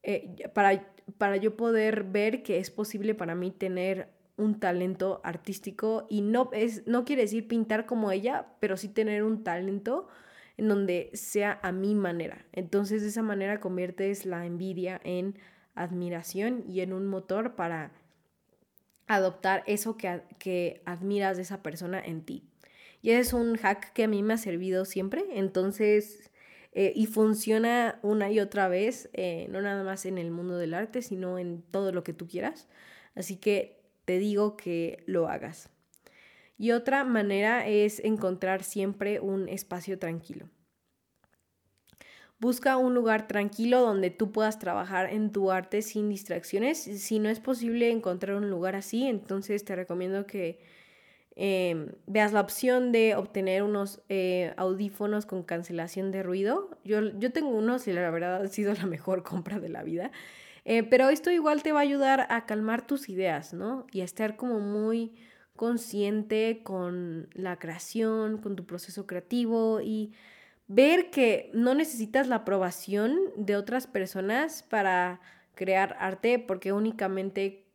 eh, 0.03 0.49
para, 0.53 0.87
para 1.17 1.37
yo 1.37 1.55
poder 1.55 2.03
ver 2.03 2.43
que 2.43 2.57
es 2.57 2.71
posible 2.71 3.13
para 3.13 3.35
mí 3.35 3.51
tener 3.51 4.09
un 4.37 4.59
talento 4.59 5.21
artístico 5.23 6.07
y 6.09 6.21
no, 6.21 6.49
es, 6.53 6.85
no 6.87 7.05
quiere 7.05 7.23
decir 7.23 7.47
pintar 7.47 7.85
como 7.85 8.11
ella, 8.11 8.47
pero 8.59 8.77
sí 8.77 8.89
tener 8.89 9.23
un 9.23 9.43
talento 9.43 10.07
en 10.57 10.67
donde 10.67 11.09
sea 11.13 11.59
a 11.61 11.71
mi 11.71 11.95
manera. 11.95 12.45
Entonces 12.51 13.01
de 13.01 13.09
esa 13.09 13.21
manera 13.21 13.59
conviertes 13.59 14.25
la 14.25 14.45
envidia 14.45 14.99
en 15.03 15.37
admiración 15.73 16.63
y 16.67 16.81
en 16.81 16.93
un 16.93 17.05
motor 17.05 17.55
para 17.55 17.91
adoptar 19.07 19.63
eso 19.67 19.97
que, 19.97 20.21
que 20.39 20.81
admiras 20.85 21.37
de 21.37 21.43
esa 21.43 21.61
persona 21.61 21.99
en 21.99 22.23
ti. 22.23 22.49
Y 23.05 23.11
es 23.11 23.33
un 23.33 23.55
hack 23.57 23.93
que 23.93 24.05
a 24.05 24.07
mí 24.07 24.23
me 24.23 24.33
ha 24.33 24.37
servido 24.37 24.83
siempre, 24.83 25.23
entonces, 25.33 26.31
eh, 26.71 26.91
y 26.95 27.05
funciona 27.05 27.99
una 28.01 28.31
y 28.31 28.39
otra 28.39 28.67
vez, 28.67 29.11
eh, 29.13 29.45
no 29.51 29.61
nada 29.61 29.83
más 29.83 30.07
en 30.07 30.17
el 30.17 30.31
mundo 30.31 30.57
del 30.57 30.73
arte, 30.73 31.03
sino 31.03 31.37
en 31.37 31.61
todo 31.61 31.91
lo 31.91 32.03
que 32.03 32.13
tú 32.13 32.27
quieras. 32.27 32.67
Así 33.13 33.35
que 33.35 33.79
te 34.05 34.17
digo 34.17 34.57
que 34.57 35.03
lo 35.05 35.27
hagas. 35.27 35.69
Y 36.57 36.71
otra 36.71 37.03
manera 37.03 37.67
es 37.67 37.99
encontrar 37.99 38.63
siempre 38.63 39.19
un 39.19 39.49
espacio 39.49 39.99
tranquilo. 39.99 40.49
Busca 42.39 42.75
un 42.75 42.95
lugar 42.95 43.27
tranquilo 43.27 43.81
donde 43.81 44.09
tú 44.09 44.31
puedas 44.31 44.57
trabajar 44.57 45.13
en 45.13 45.31
tu 45.31 45.51
arte 45.51 45.83
sin 45.83 46.09
distracciones. 46.09 46.79
Si 46.79 47.19
no 47.19 47.29
es 47.29 47.39
posible 47.39 47.91
encontrar 47.91 48.35
un 48.35 48.49
lugar 48.49 48.75
así, 48.75 49.05
entonces 49.05 49.63
te 49.63 49.75
recomiendo 49.75 50.25
que 50.25 50.57
em, 51.35 51.91
veas 52.07 52.33
la 52.33 52.41
opción 52.41 52.91
de 52.91 53.15
obtener 53.15 53.63
unos 53.63 54.01
eh, 54.09 54.53
audífonos 54.57 55.25
con 55.25 55.43
cancelación 55.43 56.11
de 56.11 56.23
ruido. 56.23 56.77
Yo, 56.83 57.01
yo 57.19 57.31
tengo 57.31 57.49
unos 57.49 57.87
y 57.87 57.93
la 57.93 58.09
verdad 58.09 58.43
ha 58.43 58.47
sido 58.47 58.73
la 58.73 58.85
mejor 58.85 59.23
compra 59.23 59.59
de 59.59 59.69
la 59.69 59.83
vida. 59.83 60.11
Eh, 60.65 60.83
pero 60.83 61.09
esto 61.09 61.29
igual 61.31 61.61
te 61.61 61.71
va 61.71 61.79
a 61.79 61.83
ayudar 61.83 62.27
a 62.29 62.45
calmar 62.45 62.87
tus 62.87 63.09
ideas, 63.09 63.53
¿no? 63.53 63.85
Y 63.91 64.01
a 64.01 64.03
estar 64.03 64.35
como 64.35 64.59
muy 64.59 65.13
consciente 65.55 66.61
con 66.63 67.29
la 67.33 67.57
creación, 67.59 68.39
con 68.39 68.55
tu 68.55 68.65
proceso 68.65 69.07
creativo 69.07 69.79
y 69.81 70.13
ver 70.67 71.11
que 71.11 71.49
no 71.53 71.75
necesitas 71.75 72.27
la 72.27 72.37
aprobación 72.37 73.17
de 73.37 73.55
otras 73.55 73.87
personas 73.87 74.63
para 74.63 75.21
crear 75.53 75.95
arte 75.99 76.39
porque 76.39 76.73
únicamente, 76.73 77.65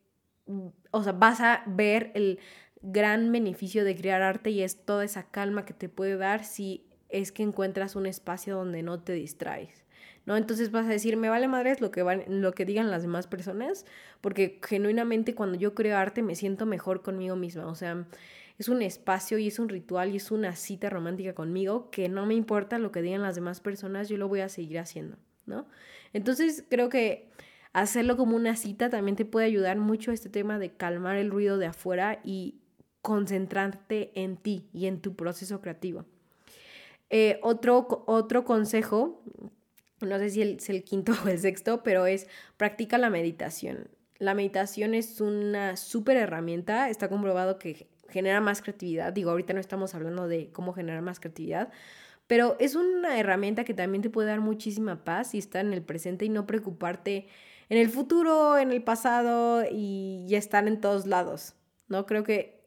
mm, 0.45 0.67
o 0.91 1.03
sea, 1.03 1.13
vas 1.13 1.41
a 1.41 1.63
ver 1.65 2.11
el 2.13 2.39
gran 2.81 3.31
beneficio 3.31 3.83
de 3.83 3.95
crear 3.95 4.21
arte 4.21 4.49
y 4.49 4.61
es 4.61 4.85
toda 4.85 5.03
esa 5.03 5.23
calma 5.23 5.65
que 5.65 5.73
te 5.73 5.89
puede 5.89 6.17
dar 6.17 6.43
si 6.43 6.83
es 7.09 7.31
que 7.31 7.43
encuentras 7.43 7.95
un 7.95 8.05
espacio 8.05 8.55
donde 8.55 8.83
no 8.83 8.99
te 8.99 9.13
distraes. 9.13 9.85
¿no? 10.25 10.37
Entonces 10.37 10.71
vas 10.71 10.85
a 10.85 10.89
decir, 10.89 11.17
me 11.17 11.29
vale 11.29 11.47
madres 11.47 11.81
lo 11.81 11.91
que, 11.91 12.03
van, 12.03 12.23
lo 12.27 12.53
que 12.53 12.65
digan 12.65 12.91
las 12.91 13.01
demás 13.01 13.27
personas, 13.27 13.85
porque 14.21 14.59
genuinamente 14.63 15.35
cuando 15.35 15.57
yo 15.57 15.73
creo 15.73 15.97
arte 15.97 16.21
me 16.21 16.35
siento 16.35 16.65
mejor 16.65 17.01
conmigo 17.01 17.35
misma, 17.35 17.67
o 17.67 17.75
sea, 17.75 18.05
es 18.57 18.69
un 18.69 18.81
espacio 18.81 19.37
y 19.37 19.47
es 19.47 19.57
un 19.57 19.69
ritual 19.69 20.11
y 20.11 20.17
es 20.17 20.29
una 20.29 20.55
cita 20.55 20.89
romántica 20.89 21.33
conmigo 21.33 21.89
que 21.89 22.09
no 22.09 22.25
me 22.25 22.35
importa 22.35 22.77
lo 22.77 22.91
que 22.91 23.01
digan 23.01 23.23
las 23.23 23.35
demás 23.35 23.59
personas, 23.59 24.09
yo 24.09 24.17
lo 24.17 24.27
voy 24.27 24.41
a 24.41 24.49
seguir 24.49 24.77
haciendo, 24.79 25.17
¿no? 25.47 25.65
Entonces 26.13 26.63
creo 26.69 26.89
que 26.89 27.29
hacerlo 27.73 28.17
como 28.17 28.35
una 28.35 28.55
cita 28.55 28.89
también 28.89 29.15
te 29.15 29.25
puede 29.25 29.47
ayudar 29.47 29.77
mucho 29.77 30.11
a 30.11 30.13
este 30.13 30.29
tema 30.29 30.59
de 30.59 30.71
calmar 30.71 31.17
el 31.17 31.31
ruido 31.31 31.57
de 31.57 31.67
afuera 31.67 32.19
y 32.23 32.60
concentrarte 33.01 34.11
en 34.15 34.37
ti 34.37 34.69
y 34.73 34.85
en 34.87 35.01
tu 35.01 35.15
proceso 35.15 35.61
creativo. 35.61 36.05
Eh, 37.09 37.39
otro, 37.41 38.03
otro 38.07 38.45
consejo 38.45 39.21
no 40.01 40.17
sé 40.17 40.29
si 40.29 40.41
es 40.41 40.69
el 40.69 40.83
quinto 40.83 41.13
o 41.25 41.27
el 41.27 41.39
sexto, 41.39 41.83
pero 41.83 42.05
es 42.05 42.27
practica 42.57 42.97
la 42.97 43.09
meditación. 43.09 43.89
La 44.17 44.33
meditación 44.33 44.93
es 44.93 45.19
una 45.21 45.77
súper 45.77 46.17
herramienta, 46.17 46.89
está 46.89 47.09
comprobado 47.09 47.57
que 47.57 47.87
genera 48.09 48.41
más 48.41 48.61
creatividad. 48.61 49.13
Digo, 49.13 49.31
ahorita 49.31 49.53
no 49.53 49.59
estamos 49.59 49.95
hablando 49.95 50.27
de 50.27 50.51
cómo 50.51 50.73
generar 50.73 51.01
más 51.01 51.19
creatividad, 51.19 51.69
pero 52.27 52.55
es 52.59 52.75
una 52.75 53.19
herramienta 53.19 53.63
que 53.63 53.73
también 53.73 54.01
te 54.01 54.09
puede 54.09 54.29
dar 54.29 54.41
muchísima 54.41 55.03
paz 55.03 55.33
y 55.33 55.37
estar 55.37 55.65
en 55.65 55.73
el 55.73 55.81
presente 55.81 56.25
y 56.25 56.29
no 56.29 56.45
preocuparte 56.45 57.27
en 57.69 57.77
el 57.77 57.89
futuro, 57.89 58.57
en 58.57 58.71
el 58.71 58.83
pasado 58.83 59.63
y 59.69 60.25
ya 60.27 60.37
estar 60.37 60.67
en 60.67 60.79
todos 60.81 61.07
lados. 61.07 61.55
¿no? 61.87 62.05
Creo 62.05 62.23
que 62.23 62.60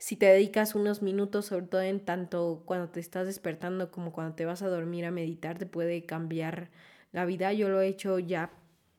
si 0.00 0.16
te 0.16 0.24
dedicas 0.24 0.74
unos 0.74 1.02
minutos, 1.02 1.44
sobre 1.44 1.66
todo 1.66 1.82
en 1.82 2.00
tanto 2.00 2.62
cuando 2.64 2.88
te 2.88 3.00
estás 3.00 3.26
despertando 3.26 3.90
como 3.90 4.12
cuando 4.12 4.34
te 4.34 4.46
vas 4.46 4.62
a 4.62 4.68
dormir 4.68 5.04
a 5.04 5.10
meditar, 5.10 5.58
te 5.58 5.66
puede 5.66 6.06
cambiar 6.06 6.70
la 7.12 7.26
vida. 7.26 7.52
Yo 7.52 7.68
lo 7.68 7.82
he 7.82 7.88
hecho 7.88 8.18
ya 8.18 8.50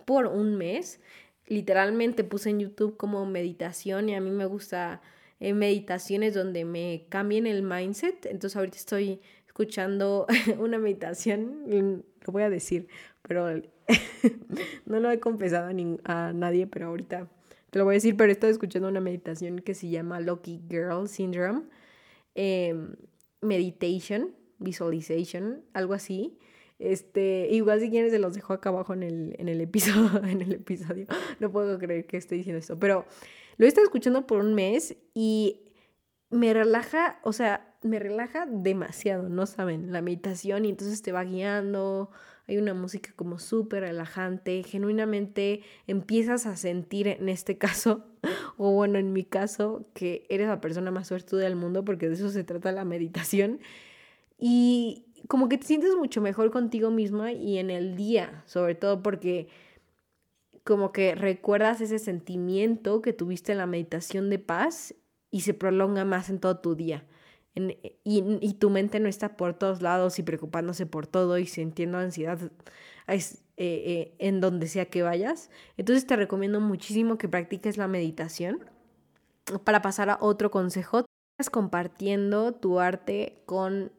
por 0.06 0.28
un 0.28 0.58
mes. 0.58 1.02
Literalmente 1.48 2.24
puse 2.24 2.52
en 2.52 2.60
YouTube 2.60 2.98
como 2.98 3.26
meditación 3.26 4.10
y 4.10 4.16
a 4.16 4.22
mí 4.22 4.30
me 4.30 4.46
gusta 4.46 5.02
eh, 5.40 5.56
meditaciones 5.56 6.36
donde 6.36 6.66
me 6.66 7.08
cambien 7.10 7.48
el 7.48 7.64
mindset. 7.64 8.28
Entonces 8.28 8.56
ahorita 8.56 8.78
estoy 8.78 9.22
escuchando 9.48 10.28
una 10.60 10.78
meditación, 10.78 12.04
lo 12.28 12.32
voy 12.32 12.44
a 12.44 12.52
decir, 12.52 12.88
pero 13.24 13.60
no 14.86 15.00
lo 15.00 15.10
he 15.10 15.20
confesado 15.20 15.68
a, 15.68 16.28
a 16.28 16.32
nadie, 16.34 16.68
pero 16.68 16.90
ahorita 16.90 17.28
te 17.72 17.80
lo 17.80 17.86
voy 17.86 17.94
a 17.94 17.96
decir, 17.96 18.16
pero 18.16 18.32
estoy 18.32 18.52
escuchando 18.52 18.88
una 18.88 19.00
meditación 19.00 19.60
que 19.60 19.74
se 19.74 19.90
llama 19.90 20.20
Lucky 20.20 20.62
Girl 20.70 21.08
Syndrome. 21.08 21.64
Em, 22.36 22.96
meditation, 23.42 24.36
visualization, 24.60 25.64
algo 25.74 25.94
así. 25.94 26.38
Este, 26.80 27.48
igual 27.52 27.80
si 27.80 27.90
quieres 27.90 28.12
se 28.12 28.20
los 28.20 28.34
dejo 28.34 28.54
acá 28.54 28.70
abajo 28.70 28.94
en 28.94 29.04
el, 29.04 29.36
en 29.38 29.50
el 29.50 29.62
episodio, 29.62 30.24
en 30.24 30.42
el 30.42 30.54
episodio. 30.54 31.06
No 31.40 31.52
puedo 31.52 31.78
creer 31.80 32.06
que 32.06 32.18
estoy 32.18 32.40
diciendo 32.40 32.60
esto, 32.60 32.80
pero 32.80 33.06
lo 33.58 33.66
he 33.66 33.68
estado 33.68 33.86
escuchando 33.86 34.26
por 34.28 34.40
un 34.40 34.54
mes 34.54 34.96
y 35.14 35.62
me 36.30 36.54
relaja, 36.54 37.20
o 37.24 37.34
sea, 37.34 37.76
me 37.84 38.00
relaja 38.00 38.46
demasiado, 38.46 39.30
no 39.30 39.46
saben, 39.46 39.92
la 39.92 40.02
meditación 40.02 40.66
y 40.66 40.70
entonces 40.70 41.02
te 41.02 41.12
va 41.12 41.24
guiando, 41.24 42.10
hay 42.52 42.58
una 42.58 42.74
música 42.74 43.14
como 43.16 43.40
súper 43.40 43.84
relajante, 43.84 44.62
genuinamente 44.64 45.62
empiezas 45.88 46.46
a 46.46 46.58
sentir 46.58 47.08
en 47.08 47.30
este 47.30 47.58
caso, 47.58 48.04
o 48.58 48.72
bueno, 48.72 49.00
en 49.00 49.14
mi 49.14 49.24
caso, 49.24 49.86
que 49.94 50.26
eres 50.30 50.50
la 50.50 50.60
persona 50.60 50.92
más 50.92 51.08
suertuda 51.08 51.44
del 51.44 51.56
mundo, 51.56 51.86
porque 51.86 52.10
de 52.10 52.16
eso 52.16 52.30
se 52.30 52.44
trata 52.44 52.74
la 52.74 52.84
meditación. 52.84 53.62
Y 54.38 55.06
como 55.30 55.48
que 55.48 55.58
te 55.58 55.66
sientes 55.66 55.96
mucho 55.96 56.20
mejor 56.20 56.52
contigo 56.52 56.92
misma 56.92 57.32
y 57.32 57.58
en 57.58 57.70
el 57.70 57.96
día, 57.96 58.44
sobre 58.46 58.76
todo 58.76 59.02
porque 59.02 59.48
como 60.66 60.92
que 60.92 61.16
recuerdas 61.16 61.80
ese 61.80 62.00
sentimiento 62.00 63.02
que 63.02 63.14
tuviste 63.14 63.54
en 63.54 63.60
la 63.60 63.66
meditación 63.66 64.30
de 64.30 64.40
paz 64.40 64.94
y 65.32 65.42
se 65.42 65.54
prolonga 65.54 66.04
más 66.04 66.30
en 66.30 66.40
todo 66.40 66.60
tu 66.60 66.76
día. 66.76 67.06
Y, 67.54 68.54
tu 68.54 68.70
mente 68.70 69.00
no 69.00 69.10
está 69.10 69.36
por 69.36 69.54
todos 69.54 69.82
lados 69.82 70.20
y 70.20 70.24
preocupándose 70.24 70.86
por 70.86 71.08
todo 71.08 71.38
y 71.38 71.46
sintiendo 71.46 71.98
ansiedad 71.98 72.40
eh, 73.08 73.20
eh, 73.58 74.16
en 74.20 74.40
donde 74.40 74.68
sea 74.68 74.86
que 74.86 75.04
vayas. 75.04 75.50
Entonces 75.78 76.08
te 76.08 76.16
recomiendo 76.16 76.62
muchísimo 76.62 77.18
que 77.18 77.28
practiques 77.28 77.78
la 77.78 77.88
meditación. 77.88 78.66
Para 79.66 79.82
pasar 79.82 80.10
a 80.10 80.18
otro 80.22 80.50
consejo, 80.50 81.06
estás 81.34 81.50
compartiendo 81.50 82.54
tu 82.54 82.80
arte 82.80 83.42
con 83.46 83.92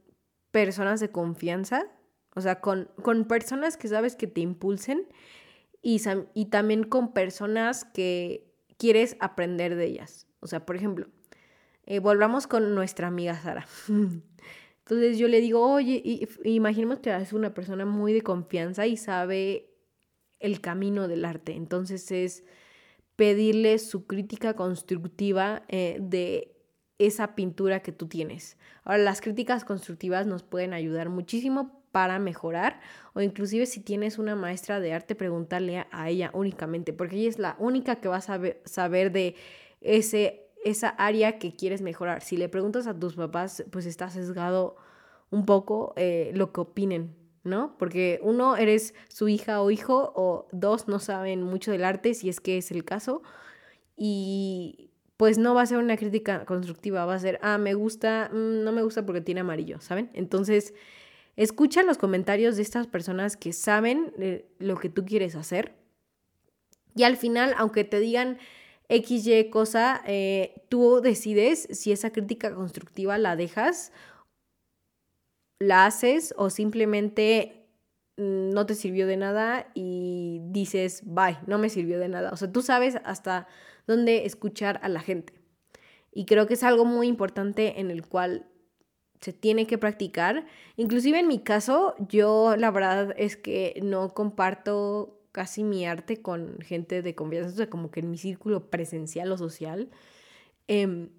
personas 0.50 1.00
de 1.00 1.10
confianza, 1.10 1.86
o 2.34 2.40
sea, 2.40 2.60
con, 2.60 2.88
con 3.02 3.26
personas 3.26 3.76
que 3.76 3.88
sabes 3.88 4.16
que 4.16 4.26
te 4.26 4.40
impulsen 4.40 5.06
y, 5.82 6.00
y 6.32 6.46
también 6.46 6.84
con 6.84 7.12
personas 7.12 7.84
que 7.84 8.50
quieres 8.78 9.16
aprender 9.20 9.74
de 9.74 9.86
ellas. 9.86 10.26
O 10.40 10.46
sea, 10.46 10.64
por 10.64 10.76
ejemplo, 10.76 11.08
eh, 11.84 11.98
volvamos 11.98 12.46
con 12.46 12.74
nuestra 12.74 13.08
amiga 13.08 13.34
Sara. 13.40 13.66
Entonces 13.88 15.18
yo 15.18 15.28
le 15.28 15.40
digo, 15.40 15.60
oye, 15.60 16.02
imaginemos 16.44 16.98
que 16.98 17.14
es 17.14 17.32
una 17.32 17.54
persona 17.54 17.86
muy 17.86 18.12
de 18.12 18.22
confianza 18.22 18.86
y 18.86 18.96
sabe 18.96 19.70
el 20.40 20.60
camino 20.60 21.08
del 21.08 21.24
arte. 21.24 21.54
Entonces 21.54 22.10
es 22.10 22.44
pedirle 23.16 23.78
su 23.78 24.06
crítica 24.06 24.54
constructiva 24.54 25.62
eh, 25.68 25.98
de 26.00 26.56
esa 26.98 27.34
pintura 27.34 27.80
que 27.80 27.92
tú 27.92 28.08
tienes. 28.08 28.56
Ahora, 28.84 28.98
las 28.98 29.20
críticas 29.20 29.64
constructivas 29.64 30.26
nos 30.26 30.42
pueden 30.42 30.72
ayudar 30.72 31.08
muchísimo 31.08 31.82
para 31.92 32.18
mejorar 32.18 32.80
o 33.12 33.20
inclusive 33.20 33.66
si 33.66 33.80
tienes 33.80 34.18
una 34.18 34.34
maestra 34.34 34.80
de 34.80 34.92
arte, 34.92 35.14
preguntarle 35.14 35.86
a 35.90 36.08
ella 36.08 36.30
únicamente, 36.32 36.92
porque 36.92 37.16
ella 37.16 37.28
es 37.28 37.38
la 37.38 37.56
única 37.58 37.96
que 37.96 38.08
va 38.08 38.16
a 38.16 38.22
saber, 38.22 38.62
saber 38.64 39.12
de 39.12 39.36
ese, 39.80 40.41
esa 40.64 40.88
área 40.88 41.38
que 41.38 41.52
quieres 41.52 41.82
mejorar. 41.82 42.22
Si 42.22 42.36
le 42.36 42.48
preguntas 42.48 42.86
a 42.86 42.98
tus 42.98 43.14
papás, 43.14 43.64
pues 43.70 43.86
está 43.86 44.10
sesgado 44.10 44.76
un 45.30 45.46
poco 45.46 45.92
eh, 45.96 46.30
lo 46.34 46.52
que 46.52 46.60
opinen, 46.60 47.16
¿no? 47.42 47.76
Porque 47.78 48.20
uno, 48.22 48.56
eres 48.56 48.94
su 49.08 49.28
hija 49.28 49.60
o 49.60 49.70
hijo, 49.70 50.12
o 50.14 50.46
dos, 50.52 50.88
no 50.88 50.98
saben 50.98 51.42
mucho 51.42 51.72
del 51.72 51.84
arte, 51.84 52.14
si 52.14 52.28
es 52.28 52.40
que 52.40 52.58
es 52.58 52.70
el 52.70 52.84
caso, 52.84 53.22
y 53.96 54.90
pues 55.16 55.38
no 55.38 55.54
va 55.54 55.62
a 55.62 55.66
ser 55.66 55.78
una 55.78 55.96
crítica 55.96 56.44
constructiva, 56.44 57.06
va 57.06 57.14
a 57.14 57.18
ser, 57.18 57.38
ah, 57.42 57.58
me 57.58 57.74
gusta, 57.74 58.30
mm, 58.32 58.64
no 58.64 58.72
me 58.72 58.82
gusta 58.82 59.06
porque 59.06 59.20
tiene 59.20 59.40
amarillo, 59.40 59.80
¿saben? 59.80 60.10
Entonces, 60.14 60.74
escucha 61.36 61.82
los 61.82 61.98
comentarios 61.98 62.56
de 62.56 62.62
estas 62.62 62.86
personas 62.86 63.36
que 63.36 63.52
saben 63.52 64.12
eh, 64.18 64.46
lo 64.58 64.76
que 64.76 64.88
tú 64.88 65.04
quieres 65.04 65.34
hacer. 65.36 65.74
Y 66.94 67.04
al 67.04 67.16
final, 67.16 67.54
aunque 67.56 67.84
te 67.84 68.00
digan 68.00 68.38
XY 68.92 69.50
cosa, 69.50 70.02
eh, 70.06 70.64
tú 70.68 71.00
decides 71.00 71.68
si 71.70 71.92
esa 71.92 72.10
crítica 72.10 72.54
constructiva 72.54 73.16
la 73.18 73.36
dejas, 73.36 73.92
la 75.58 75.86
haces 75.86 76.34
o 76.36 76.50
simplemente 76.50 77.66
mm, 78.16 78.50
no 78.50 78.66
te 78.66 78.74
sirvió 78.74 79.06
de 79.06 79.16
nada 79.16 79.70
y 79.74 80.40
dices, 80.50 81.02
bye, 81.04 81.38
no 81.46 81.58
me 81.58 81.70
sirvió 81.70 81.98
de 81.98 82.08
nada. 82.08 82.30
O 82.32 82.36
sea, 82.36 82.52
tú 82.52 82.62
sabes 82.62 82.98
hasta 83.04 83.46
dónde 83.86 84.26
escuchar 84.26 84.80
a 84.82 84.88
la 84.88 85.00
gente. 85.00 85.32
Y 86.12 86.26
creo 86.26 86.46
que 86.46 86.54
es 86.54 86.62
algo 86.62 86.84
muy 86.84 87.06
importante 87.06 87.80
en 87.80 87.90
el 87.90 88.06
cual 88.06 88.46
se 89.20 89.32
tiene 89.32 89.66
que 89.66 89.78
practicar. 89.78 90.44
Inclusive 90.76 91.18
en 91.18 91.28
mi 91.28 91.38
caso, 91.38 91.94
yo 92.08 92.56
la 92.56 92.70
verdad 92.70 93.14
es 93.16 93.36
que 93.36 93.80
no 93.82 94.12
comparto 94.12 95.21
casi 95.32 95.64
mi 95.64 95.86
arte 95.86 96.22
con 96.22 96.58
gente 96.60 97.02
de 97.02 97.14
confianza, 97.14 97.50
o 97.50 97.56
sea, 97.56 97.70
como 97.70 97.90
que 97.90 98.00
en 98.00 98.10
mi 98.10 98.18
círculo 98.18 98.70
presencial 98.70 99.32
o 99.32 99.38
social. 99.38 99.90
Em, 100.68 101.10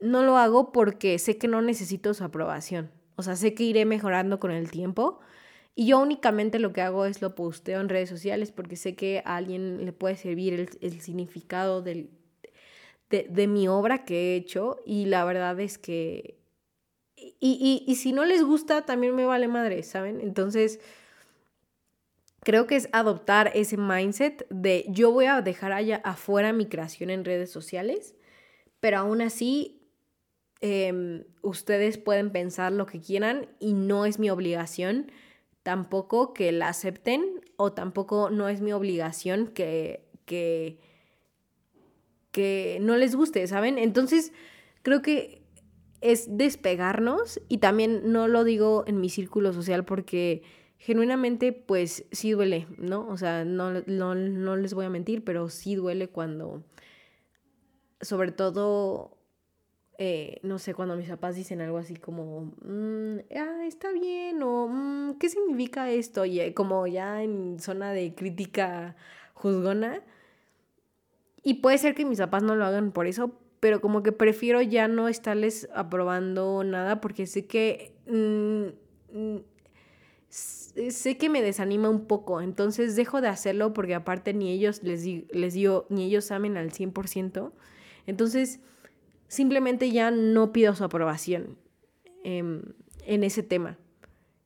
no 0.00 0.22
lo 0.24 0.36
hago 0.36 0.72
porque 0.72 1.18
sé 1.18 1.38
que 1.38 1.48
no 1.48 1.62
necesito 1.62 2.14
su 2.14 2.24
aprobación. 2.24 2.90
O 3.16 3.22
sea, 3.22 3.36
sé 3.36 3.54
que 3.54 3.64
iré 3.64 3.84
mejorando 3.84 4.40
con 4.40 4.50
el 4.50 4.70
tiempo. 4.70 5.20
Y 5.74 5.86
yo 5.86 6.00
únicamente 6.00 6.58
lo 6.58 6.72
que 6.72 6.82
hago 6.82 7.06
es 7.06 7.22
lo 7.22 7.34
posteo 7.34 7.80
en 7.80 7.88
redes 7.88 8.08
sociales 8.08 8.52
porque 8.52 8.76
sé 8.76 8.96
que 8.96 9.22
a 9.24 9.36
alguien 9.36 9.84
le 9.84 9.92
puede 9.92 10.16
servir 10.16 10.68
el, 10.80 11.00
significado 11.00 11.82
del, 11.82 12.10
de, 13.08 13.26
de, 13.30 13.46
mi 13.46 13.68
obra 13.68 14.04
que 14.04 14.34
he 14.34 14.36
hecho. 14.36 14.78
Y 14.84 15.06
la 15.06 15.24
verdad 15.24 15.58
es 15.60 15.78
que 15.78 16.40
y, 17.40 17.94
si 17.96 18.12
no 18.12 18.24
les 18.24 18.42
gusta, 18.42 18.86
también 18.86 19.14
me 19.14 19.24
vale 19.24 19.48
madre, 19.48 19.82
¿saben? 19.82 20.20
Entonces, 20.20 20.80
creo 22.42 22.66
que 22.66 22.76
es 22.76 22.88
adoptar 22.92 23.50
ese 23.54 23.76
mindset 23.76 24.46
de 24.50 24.86
yo 24.88 25.12
voy 25.12 25.26
a 25.26 25.42
dejar 25.42 25.72
allá 25.72 26.00
afuera 26.04 26.52
mi 26.52 26.66
creación 26.66 27.10
en 27.10 27.24
redes 27.24 27.50
sociales, 27.50 28.14
pero 28.80 28.98
aún 28.98 29.20
así 29.20 29.82
em, 30.60 31.24
ustedes 31.42 31.98
pueden 31.98 32.30
pensar 32.30 32.72
lo 32.72 32.86
que 32.86 33.00
quieran 33.00 33.48
y 33.58 33.74
no 33.74 34.06
es 34.06 34.18
mi 34.18 34.30
obligación 34.30 35.10
tampoco 35.62 36.32
que 36.32 36.52
la 36.52 36.68
acepten 36.68 37.40
o 37.56 37.72
tampoco 37.72 38.30
no 38.30 38.48
es 38.48 38.60
mi 38.60 38.72
obligación 38.72 39.48
que, 39.48 40.08
que, 40.24 40.78
que 42.30 42.78
no 42.80 42.96
les 42.96 43.14
guste, 43.14 43.46
¿saben? 43.46 43.78
Entonces, 43.78 44.32
creo 44.82 45.02
que 45.02 45.42
es 46.00 46.38
despegarnos 46.38 47.40
y 47.48 47.58
también 47.58 48.10
no 48.10 48.26
lo 48.26 48.44
digo 48.44 48.84
en 48.86 49.00
mi 49.00 49.10
círculo 49.10 49.52
social 49.52 49.84
porque 49.84 50.42
genuinamente 50.80 51.52
pues 51.52 52.06
sí 52.10 52.32
duele, 52.32 52.66
¿no? 52.78 53.06
O 53.08 53.18
sea, 53.18 53.44
no, 53.44 53.70
no, 53.70 54.56
les 54.56 54.72
voy 54.72 54.86
a 54.86 54.90
mentir, 54.90 55.22
pero 55.22 55.50
sí 55.50 55.74
duele 55.74 56.08
cuando, 56.08 56.64
sobre 58.00 58.32
todo, 58.32 59.18
eh, 59.98 60.40
no 60.42 60.58
sé, 60.58 60.72
cuando 60.72 60.96
mis 60.96 61.10
papás 61.10 61.36
dicen 61.36 61.60
algo 61.60 61.76
así 61.76 61.96
como, 61.96 62.54
mm, 62.62 63.18
ah, 63.36 63.64
está 63.66 63.92
bien, 63.92 64.42
o 64.42 64.68
mm, 64.68 65.18
¿qué 65.18 65.28
significa 65.28 65.90
esto? 65.90 66.24
Y 66.24 66.40
eh, 66.40 66.54
como 66.54 66.86
ya 66.86 67.22
en 67.22 67.60
zona 67.60 67.92
de 67.92 68.14
crítica 68.14 68.96
juzgona. 69.34 70.02
Y 71.42 71.54
puede 71.54 71.76
ser 71.76 71.94
que 71.94 72.06
mis 72.06 72.18
papás 72.18 72.42
no 72.42 72.56
lo 72.56 72.64
hagan 72.64 72.92
por 72.92 73.06
eso, 73.06 73.38
pero 73.60 73.82
como 73.82 74.02
que 74.02 74.12
prefiero 74.12 74.62
ya 74.62 74.88
no 74.88 75.08
estarles 75.08 75.68
aprobando 75.74 76.64
nada 76.64 77.02
porque 77.02 77.26
sé 77.26 77.46
que... 77.46 77.94
Mm, 78.06 79.40
sé 80.30 81.16
que 81.18 81.28
me 81.28 81.42
desanima 81.42 81.88
un 81.88 82.06
poco, 82.06 82.40
entonces 82.40 82.96
dejo 82.96 83.20
de 83.20 83.28
hacerlo 83.28 83.72
porque 83.72 83.94
aparte 83.94 84.32
ni 84.32 84.50
ellos 84.50 84.82
les, 84.82 85.04
les 85.04 85.54
digo, 85.54 85.86
ni 85.90 86.04
ellos 86.04 86.24
saben 86.24 86.56
al 86.56 86.70
100%. 86.70 87.52
Entonces, 88.06 88.60
simplemente 89.28 89.90
ya 89.90 90.10
no 90.10 90.52
pido 90.52 90.74
su 90.74 90.84
aprobación 90.84 91.58
em, 92.24 92.62
en 93.04 93.24
ese 93.24 93.42
tema. 93.42 93.78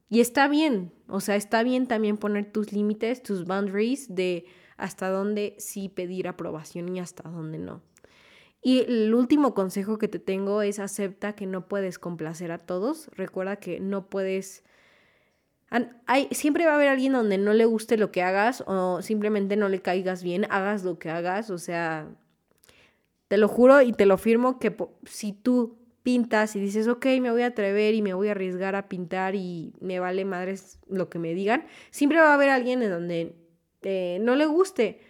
Y 0.09 0.21
está 0.21 0.49
bien, 0.49 0.93
o 1.09 1.21
sea, 1.21 1.37
está 1.37 1.63
bien 1.63 1.87
también 1.87 2.17
poner 2.17 2.51
tus 2.51 2.73
límites, 2.73 3.23
tus 3.23 3.45
boundaries 3.45 4.15
de 4.15 4.45
hasta 4.77 5.09
dónde 5.09 5.55
sí 5.59 5.89
pedir 5.89 6.29
aprobación 6.29 6.95
y 6.95 7.01
hasta 7.01 7.29
dónde 7.29 7.59
no. 7.59 7.83
Y 8.63 8.81
el 8.81 9.15
último 9.15 9.55
consejo 9.55 9.99
que 9.99 10.09
te 10.09 10.19
tengo 10.19 10.63
es 10.63 10.79
acepta 10.79 11.35
que 11.35 11.47
no 11.47 11.69
puedes 11.69 11.99
complacer 11.99 12.51
a 12.51 12.59
todos. 12.59 13.11
Recuerda 13.15 13.57
que 13.57 13.79
no 13.81 14.09
puedes... 14.09 14.65
Hay, 16.07 16.29
siempre 16.31 16.67
va 16.67 16.73
a 16.73 16.75
haber 16.77 16.89
alguien 16.89 17.13
donde 17.13 17.37
no 17.37 17.53
le 17.53 17.65
guste 17.65 17.97
lo 17.97 18.13
que 18.13 18.23
hagas 18.23 18.63
o 18.67 19.03
simplemente 19.03 19.57
no 19.57 19.69
le 19.69 19.83
caigas 19.83 20.23
bien, 20.23 20.47
hagas 20.51 20.85
lo 20.85 20.99
que 20.99 21.11
hagas. 21.11 21.51
O 21.51 21.59
sea, 21.59 22.09
te 23.29 23.39
lo 23.39 23.49
juro 23.49 23.83
y 23.83 23.93
te 23.93 24.07
lo 24.07 24.17
firmo 24.17 24.59
que 24.61 24.75
si 25.05 25.33
tú 25.33 25.77
pintas 26.05 26.55
y 26.55 26.61
dices, 26.61 26.87
ok, 26.87 27.07
me 27.21 27.31
voy 27.31 27.43
a 27.43 27.47
atrever 27.47 27.95
y 27.95 28.03
me 28.03 28.15
voy 28.15 28.29
a 28.29 28.33
arriesgar 28.33 28.77
a 28.77 28.89
pintar 28.89 29.35
y 29.35 29.73
me 29.81 29.99
vale 29.99 30.25
madres 30.25 30.79
lo 30.89 31.09
que 31.09 31.19
me 31.19 31.35
digan, 31.35 31.67
siempre 31.91 32.21
va 32.21 32.31
a 32.31 32.35
haber 32.35 32.51
alguien 32.51 32.83
en 32.83 32.91
donde 32.91 33.35
eh, 33.83 34.19
no 34.21 34.37
le 34.37 34.47
guste. 34.47 35.01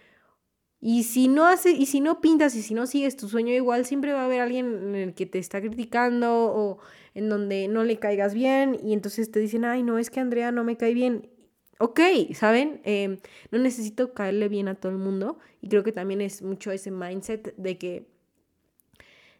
Y 0.87 1.01
si 1.01 1.27
no 1.27 1.47
hace, 1.47 1.71
y 1.71 1.87
si 1.87 1.99
no 1.99 2.21
pintas 2.21 2.55
y 2.55 2.61
si 2.61 2.75
no 2.75 2.85
sigues 2.85 3.17
tu 3.17 3.27
sueño, 3.27 3.51
igual 3.51 3.87
siempre 3.87 4.13
va 4.13 4.21
a 4.21 4.25
haber 4.25 4.39
alguien 4.39 4.67
en 4.89 4.95
el 4.95 5.13
que 5.15 5.25
te 5.25 5.39
está 5.39 5.59
criticando 5.59 6.31
o 6.31 6.77
en 7.15 7.27
donde 7.27 7.67
no 7.67 7.83
le 7.83 7.97
caigas 7.97 8.35
bien 8.35 8.77
y 8.83 8.93
entonces 8.93 9.31
te 9.31 9.39
dicen, 9.39 9.65
ay, 9.65 9.81
no, 9.81 9.97
es 9.97 10.11
que 10.11 10.19
Andrea 10.19 10.51
no 10.51 10.63
me 10.63 10.77
cae 10.77 10.93
bien. 10.93 11.27
Ok, 11.79 12.01
¿saben? 12.35 12.81
Em, 12.83 13.17
no 13.49 13.57
necesito 13.57 14.13
caerle 14.13 14.47
bien 14.47 14.67
a 14.67 14.75
todo 14.75 14.91
el 14.91 14.99
mundo 14.99 15.39
y 15.59 15.69
creo 15.69 15.83
que 15.83 15.91
también 15.91 16.21
es 16.21 16.43
mucho 16.43 16.69
ese 16.69 16.91
mindset 16.91 17.55
de 17.57 17.79
que 17.79 18.07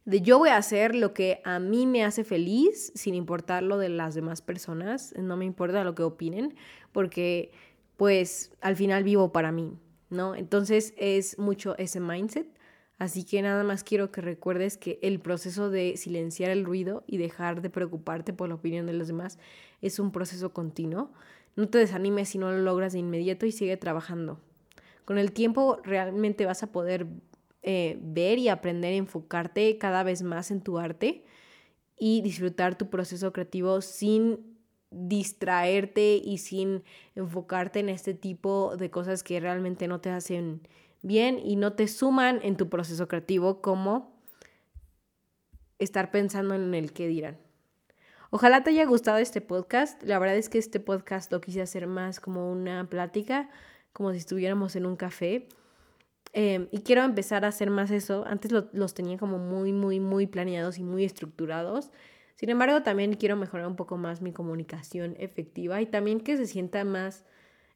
de 0.06 0.22
yo 0.22 0.40
voy 0.40 0.50
a 0.50 0.58
hacer 0.58 0.96
lo 0.96 1.14
que 1.14 1.42
a 1.44 1.60
mí 1.60 1.86
me 1.86 2.04
hace 2.04 2.24
feliz 2.24 2.92
sin 2.96 3.14
importar 3.14 3.62
lo 3.62 3.78
de 3.78 3.90
las 3.90 4.16
demás 4.16 4.42
personas, 4.42 5.14
no 5.16 5.38
me 5.38 5.46
importa 5.46 5.84
lo 5.84 5.94
que 5.94 6.02
opinen, 6.02 6.56
porque 6.92 7.52
pues 7.98 8.52
al 8.62 8.76
final 8.76 9.04
vivo 9.04 9.32
para 9.32 9.52
mí, 9.52 9.78
¿no? 10.10 10.36
Entonces 10.36 10.94
es 10.98 11.38
mucho 11.40 11.78
ese 11.78 12.00
mindset. 12.00 12.48
Así 12.98 13.26
que 13.26 13.42
nada 13.42 13.64
más 13.64 13.84
quiero 13.84 14.12
que 14.12 14.22
recuerdes 14.22 14.78
que 14.78 15.00
el 15.02 15.20
proceso 15.20 15.70
de 15.70 15.98
silenciar 15.98 16.50
el 16.50 16.64
ruido 16.64 17.04
y 17.08 17.18
dejar 17.18 17.62
de 17.62 17.70
preocuparte 17.70 18.32
por 18.32 18.48
la 18.48 18.56
opinión 18.56 18.86
de 18.86 18.94
los 18.94 19.08
demás 19.08 19.38
es 19.82 20.00
un 20.00 20.12
proceso 20.12 20.54
continuo. 20.54 21.12
No 21.58 21.68
te 21.68 21.78
desanimes 21.78 22.30
si 22.30 22.38
no 22.38 22.52
lo 22.52 22.60
logras 22.60 22.94
de 22.94 23.00
inmediato 23.00 23.46
y 23.46 23.52
sigue 23.52 23.76
trabajando. 23.76 24.40
Con 25.04 25.18
el 25.18 25.34
tiempo 25.34 25.80
realmente 25.84 26.46
vas 26.46 26.64
a 26.64 26.72
poder 26.72 27.08
eh, 27.64 27.98
ver 28.02 28.40
y 28.40 28.48
aprender 28.48 28.94
a 28.94 28.98
enfocarte 28.98 29.78
cada 29.78 30.04
vez 30.04 30.24
más 30.24 30.50
en 30.52 30.62
tu 30.62 30.80
arte 30.80 31.26
y 31.98 32.22
disfrutar 32.22 32.78
tu 32.78 32.90
proceso 32.90 33.34
creativo 33.34 33.82
sin 33.82 34.55
distraerte 34.96 36.22
y 36.24 36.38
sin 36.38 36.84
enfocarte 37.16 37.80
en 37.80 37.90
este 37.90 38.14
tipo 38.14 38.76
de 38.78 38.90
cosas 38.90 39.24
que 39.24 39.40
realmente 39.40 39.88
no 39.88 40.00
te 40.00 40.10
hacen 40.10 40.62
bien 41.02 41.40
y 41.44 41.56
no 41.56 41.74
te 41.74 41.88
suman 41.88 42.40
en 42.42 42.58
tu 42.58 42.70
proceso 42.70 43.08
creativo 43.08 43.62
como 43.62 44.16
estar 45.78 46.12
pensando 46.12 46.56
en 46.56 46.74
el 46.74 46.94
que 46.94 47.08
dirán. 47.08 47.38
Ojalá 48.32 48.64
te 48.64 48.72
haya 48.72 48.86
gustado 48.86 49.18
este 49.18 49.42
podcast. 49.42 50.02
La 50.04 50.20
verdad 50.20 50.36
es 50.36 50.50
que 50.50 50.58
este 50.58 50.80
podcast 50.80 51.32
lo 51.32 51.42
quise 51.42 51.62
hacer 51.62 51.88
más 51.88 52.20
como 52.20 52.52
una 52.52 52.90
plática, 52.90 53.50
como 53.94 54.12
si 54.12 54.18
estuviéramos 54.18 54.76
en 54.76 54.86
un 54.86 54.96
café. 54.96 55.48
Em, 56.34 56.68
y 56.72 56.80
quiero 56.80 57.04
empezar 57.04 57.46
a 57.46 57.50
hacer 57.50 57.70
más 57.70 57.92
eso. 57.92 58.26
Antes 58.28 58.52
los 58.52 58.94
tenía 58.94 59.18
como 59.18 59.38
muy, 59.38 59.72
muy, 59.72 60.00
muy 60.00 60.28
planeados 60.28 60.80
y 60.80 60.84
muy 60.84 61.06
estructurados. 61.06 61.92
Sin 62.36 62.50
embargo, 62.50 62.84
también 62.84 63.14
quiero 63.14 63.36
mejorar 63.36 63.68
un 63.68 63.76
poco 63.76 63.98
más 63.98 64.22
mi 64.22 64.34
comunicación 64.34 65.16
efectiva 65.20 65.82
y 65.82 65.86
también 65.86 66.20
que 66.20 66.38
se 66.38 66.48
sienta 66.48 66.84
más 66.84 67.26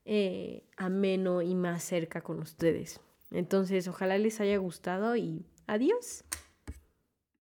eh, 0.05 0.63
ameno 0.77 1.41
y 1.41 1.55
más 1.55 1.83
cerca 1.83 2.21
con 2.21 2.39
ustedes. 2.39 3.01
Entonces, 3.31 3.87
ojalá 3.87 4.17
les 4.17 4.39
haya 4.41 4.57
gustado 4.57 5.15
y 5.15 5.45
adiós. 5.67 6.23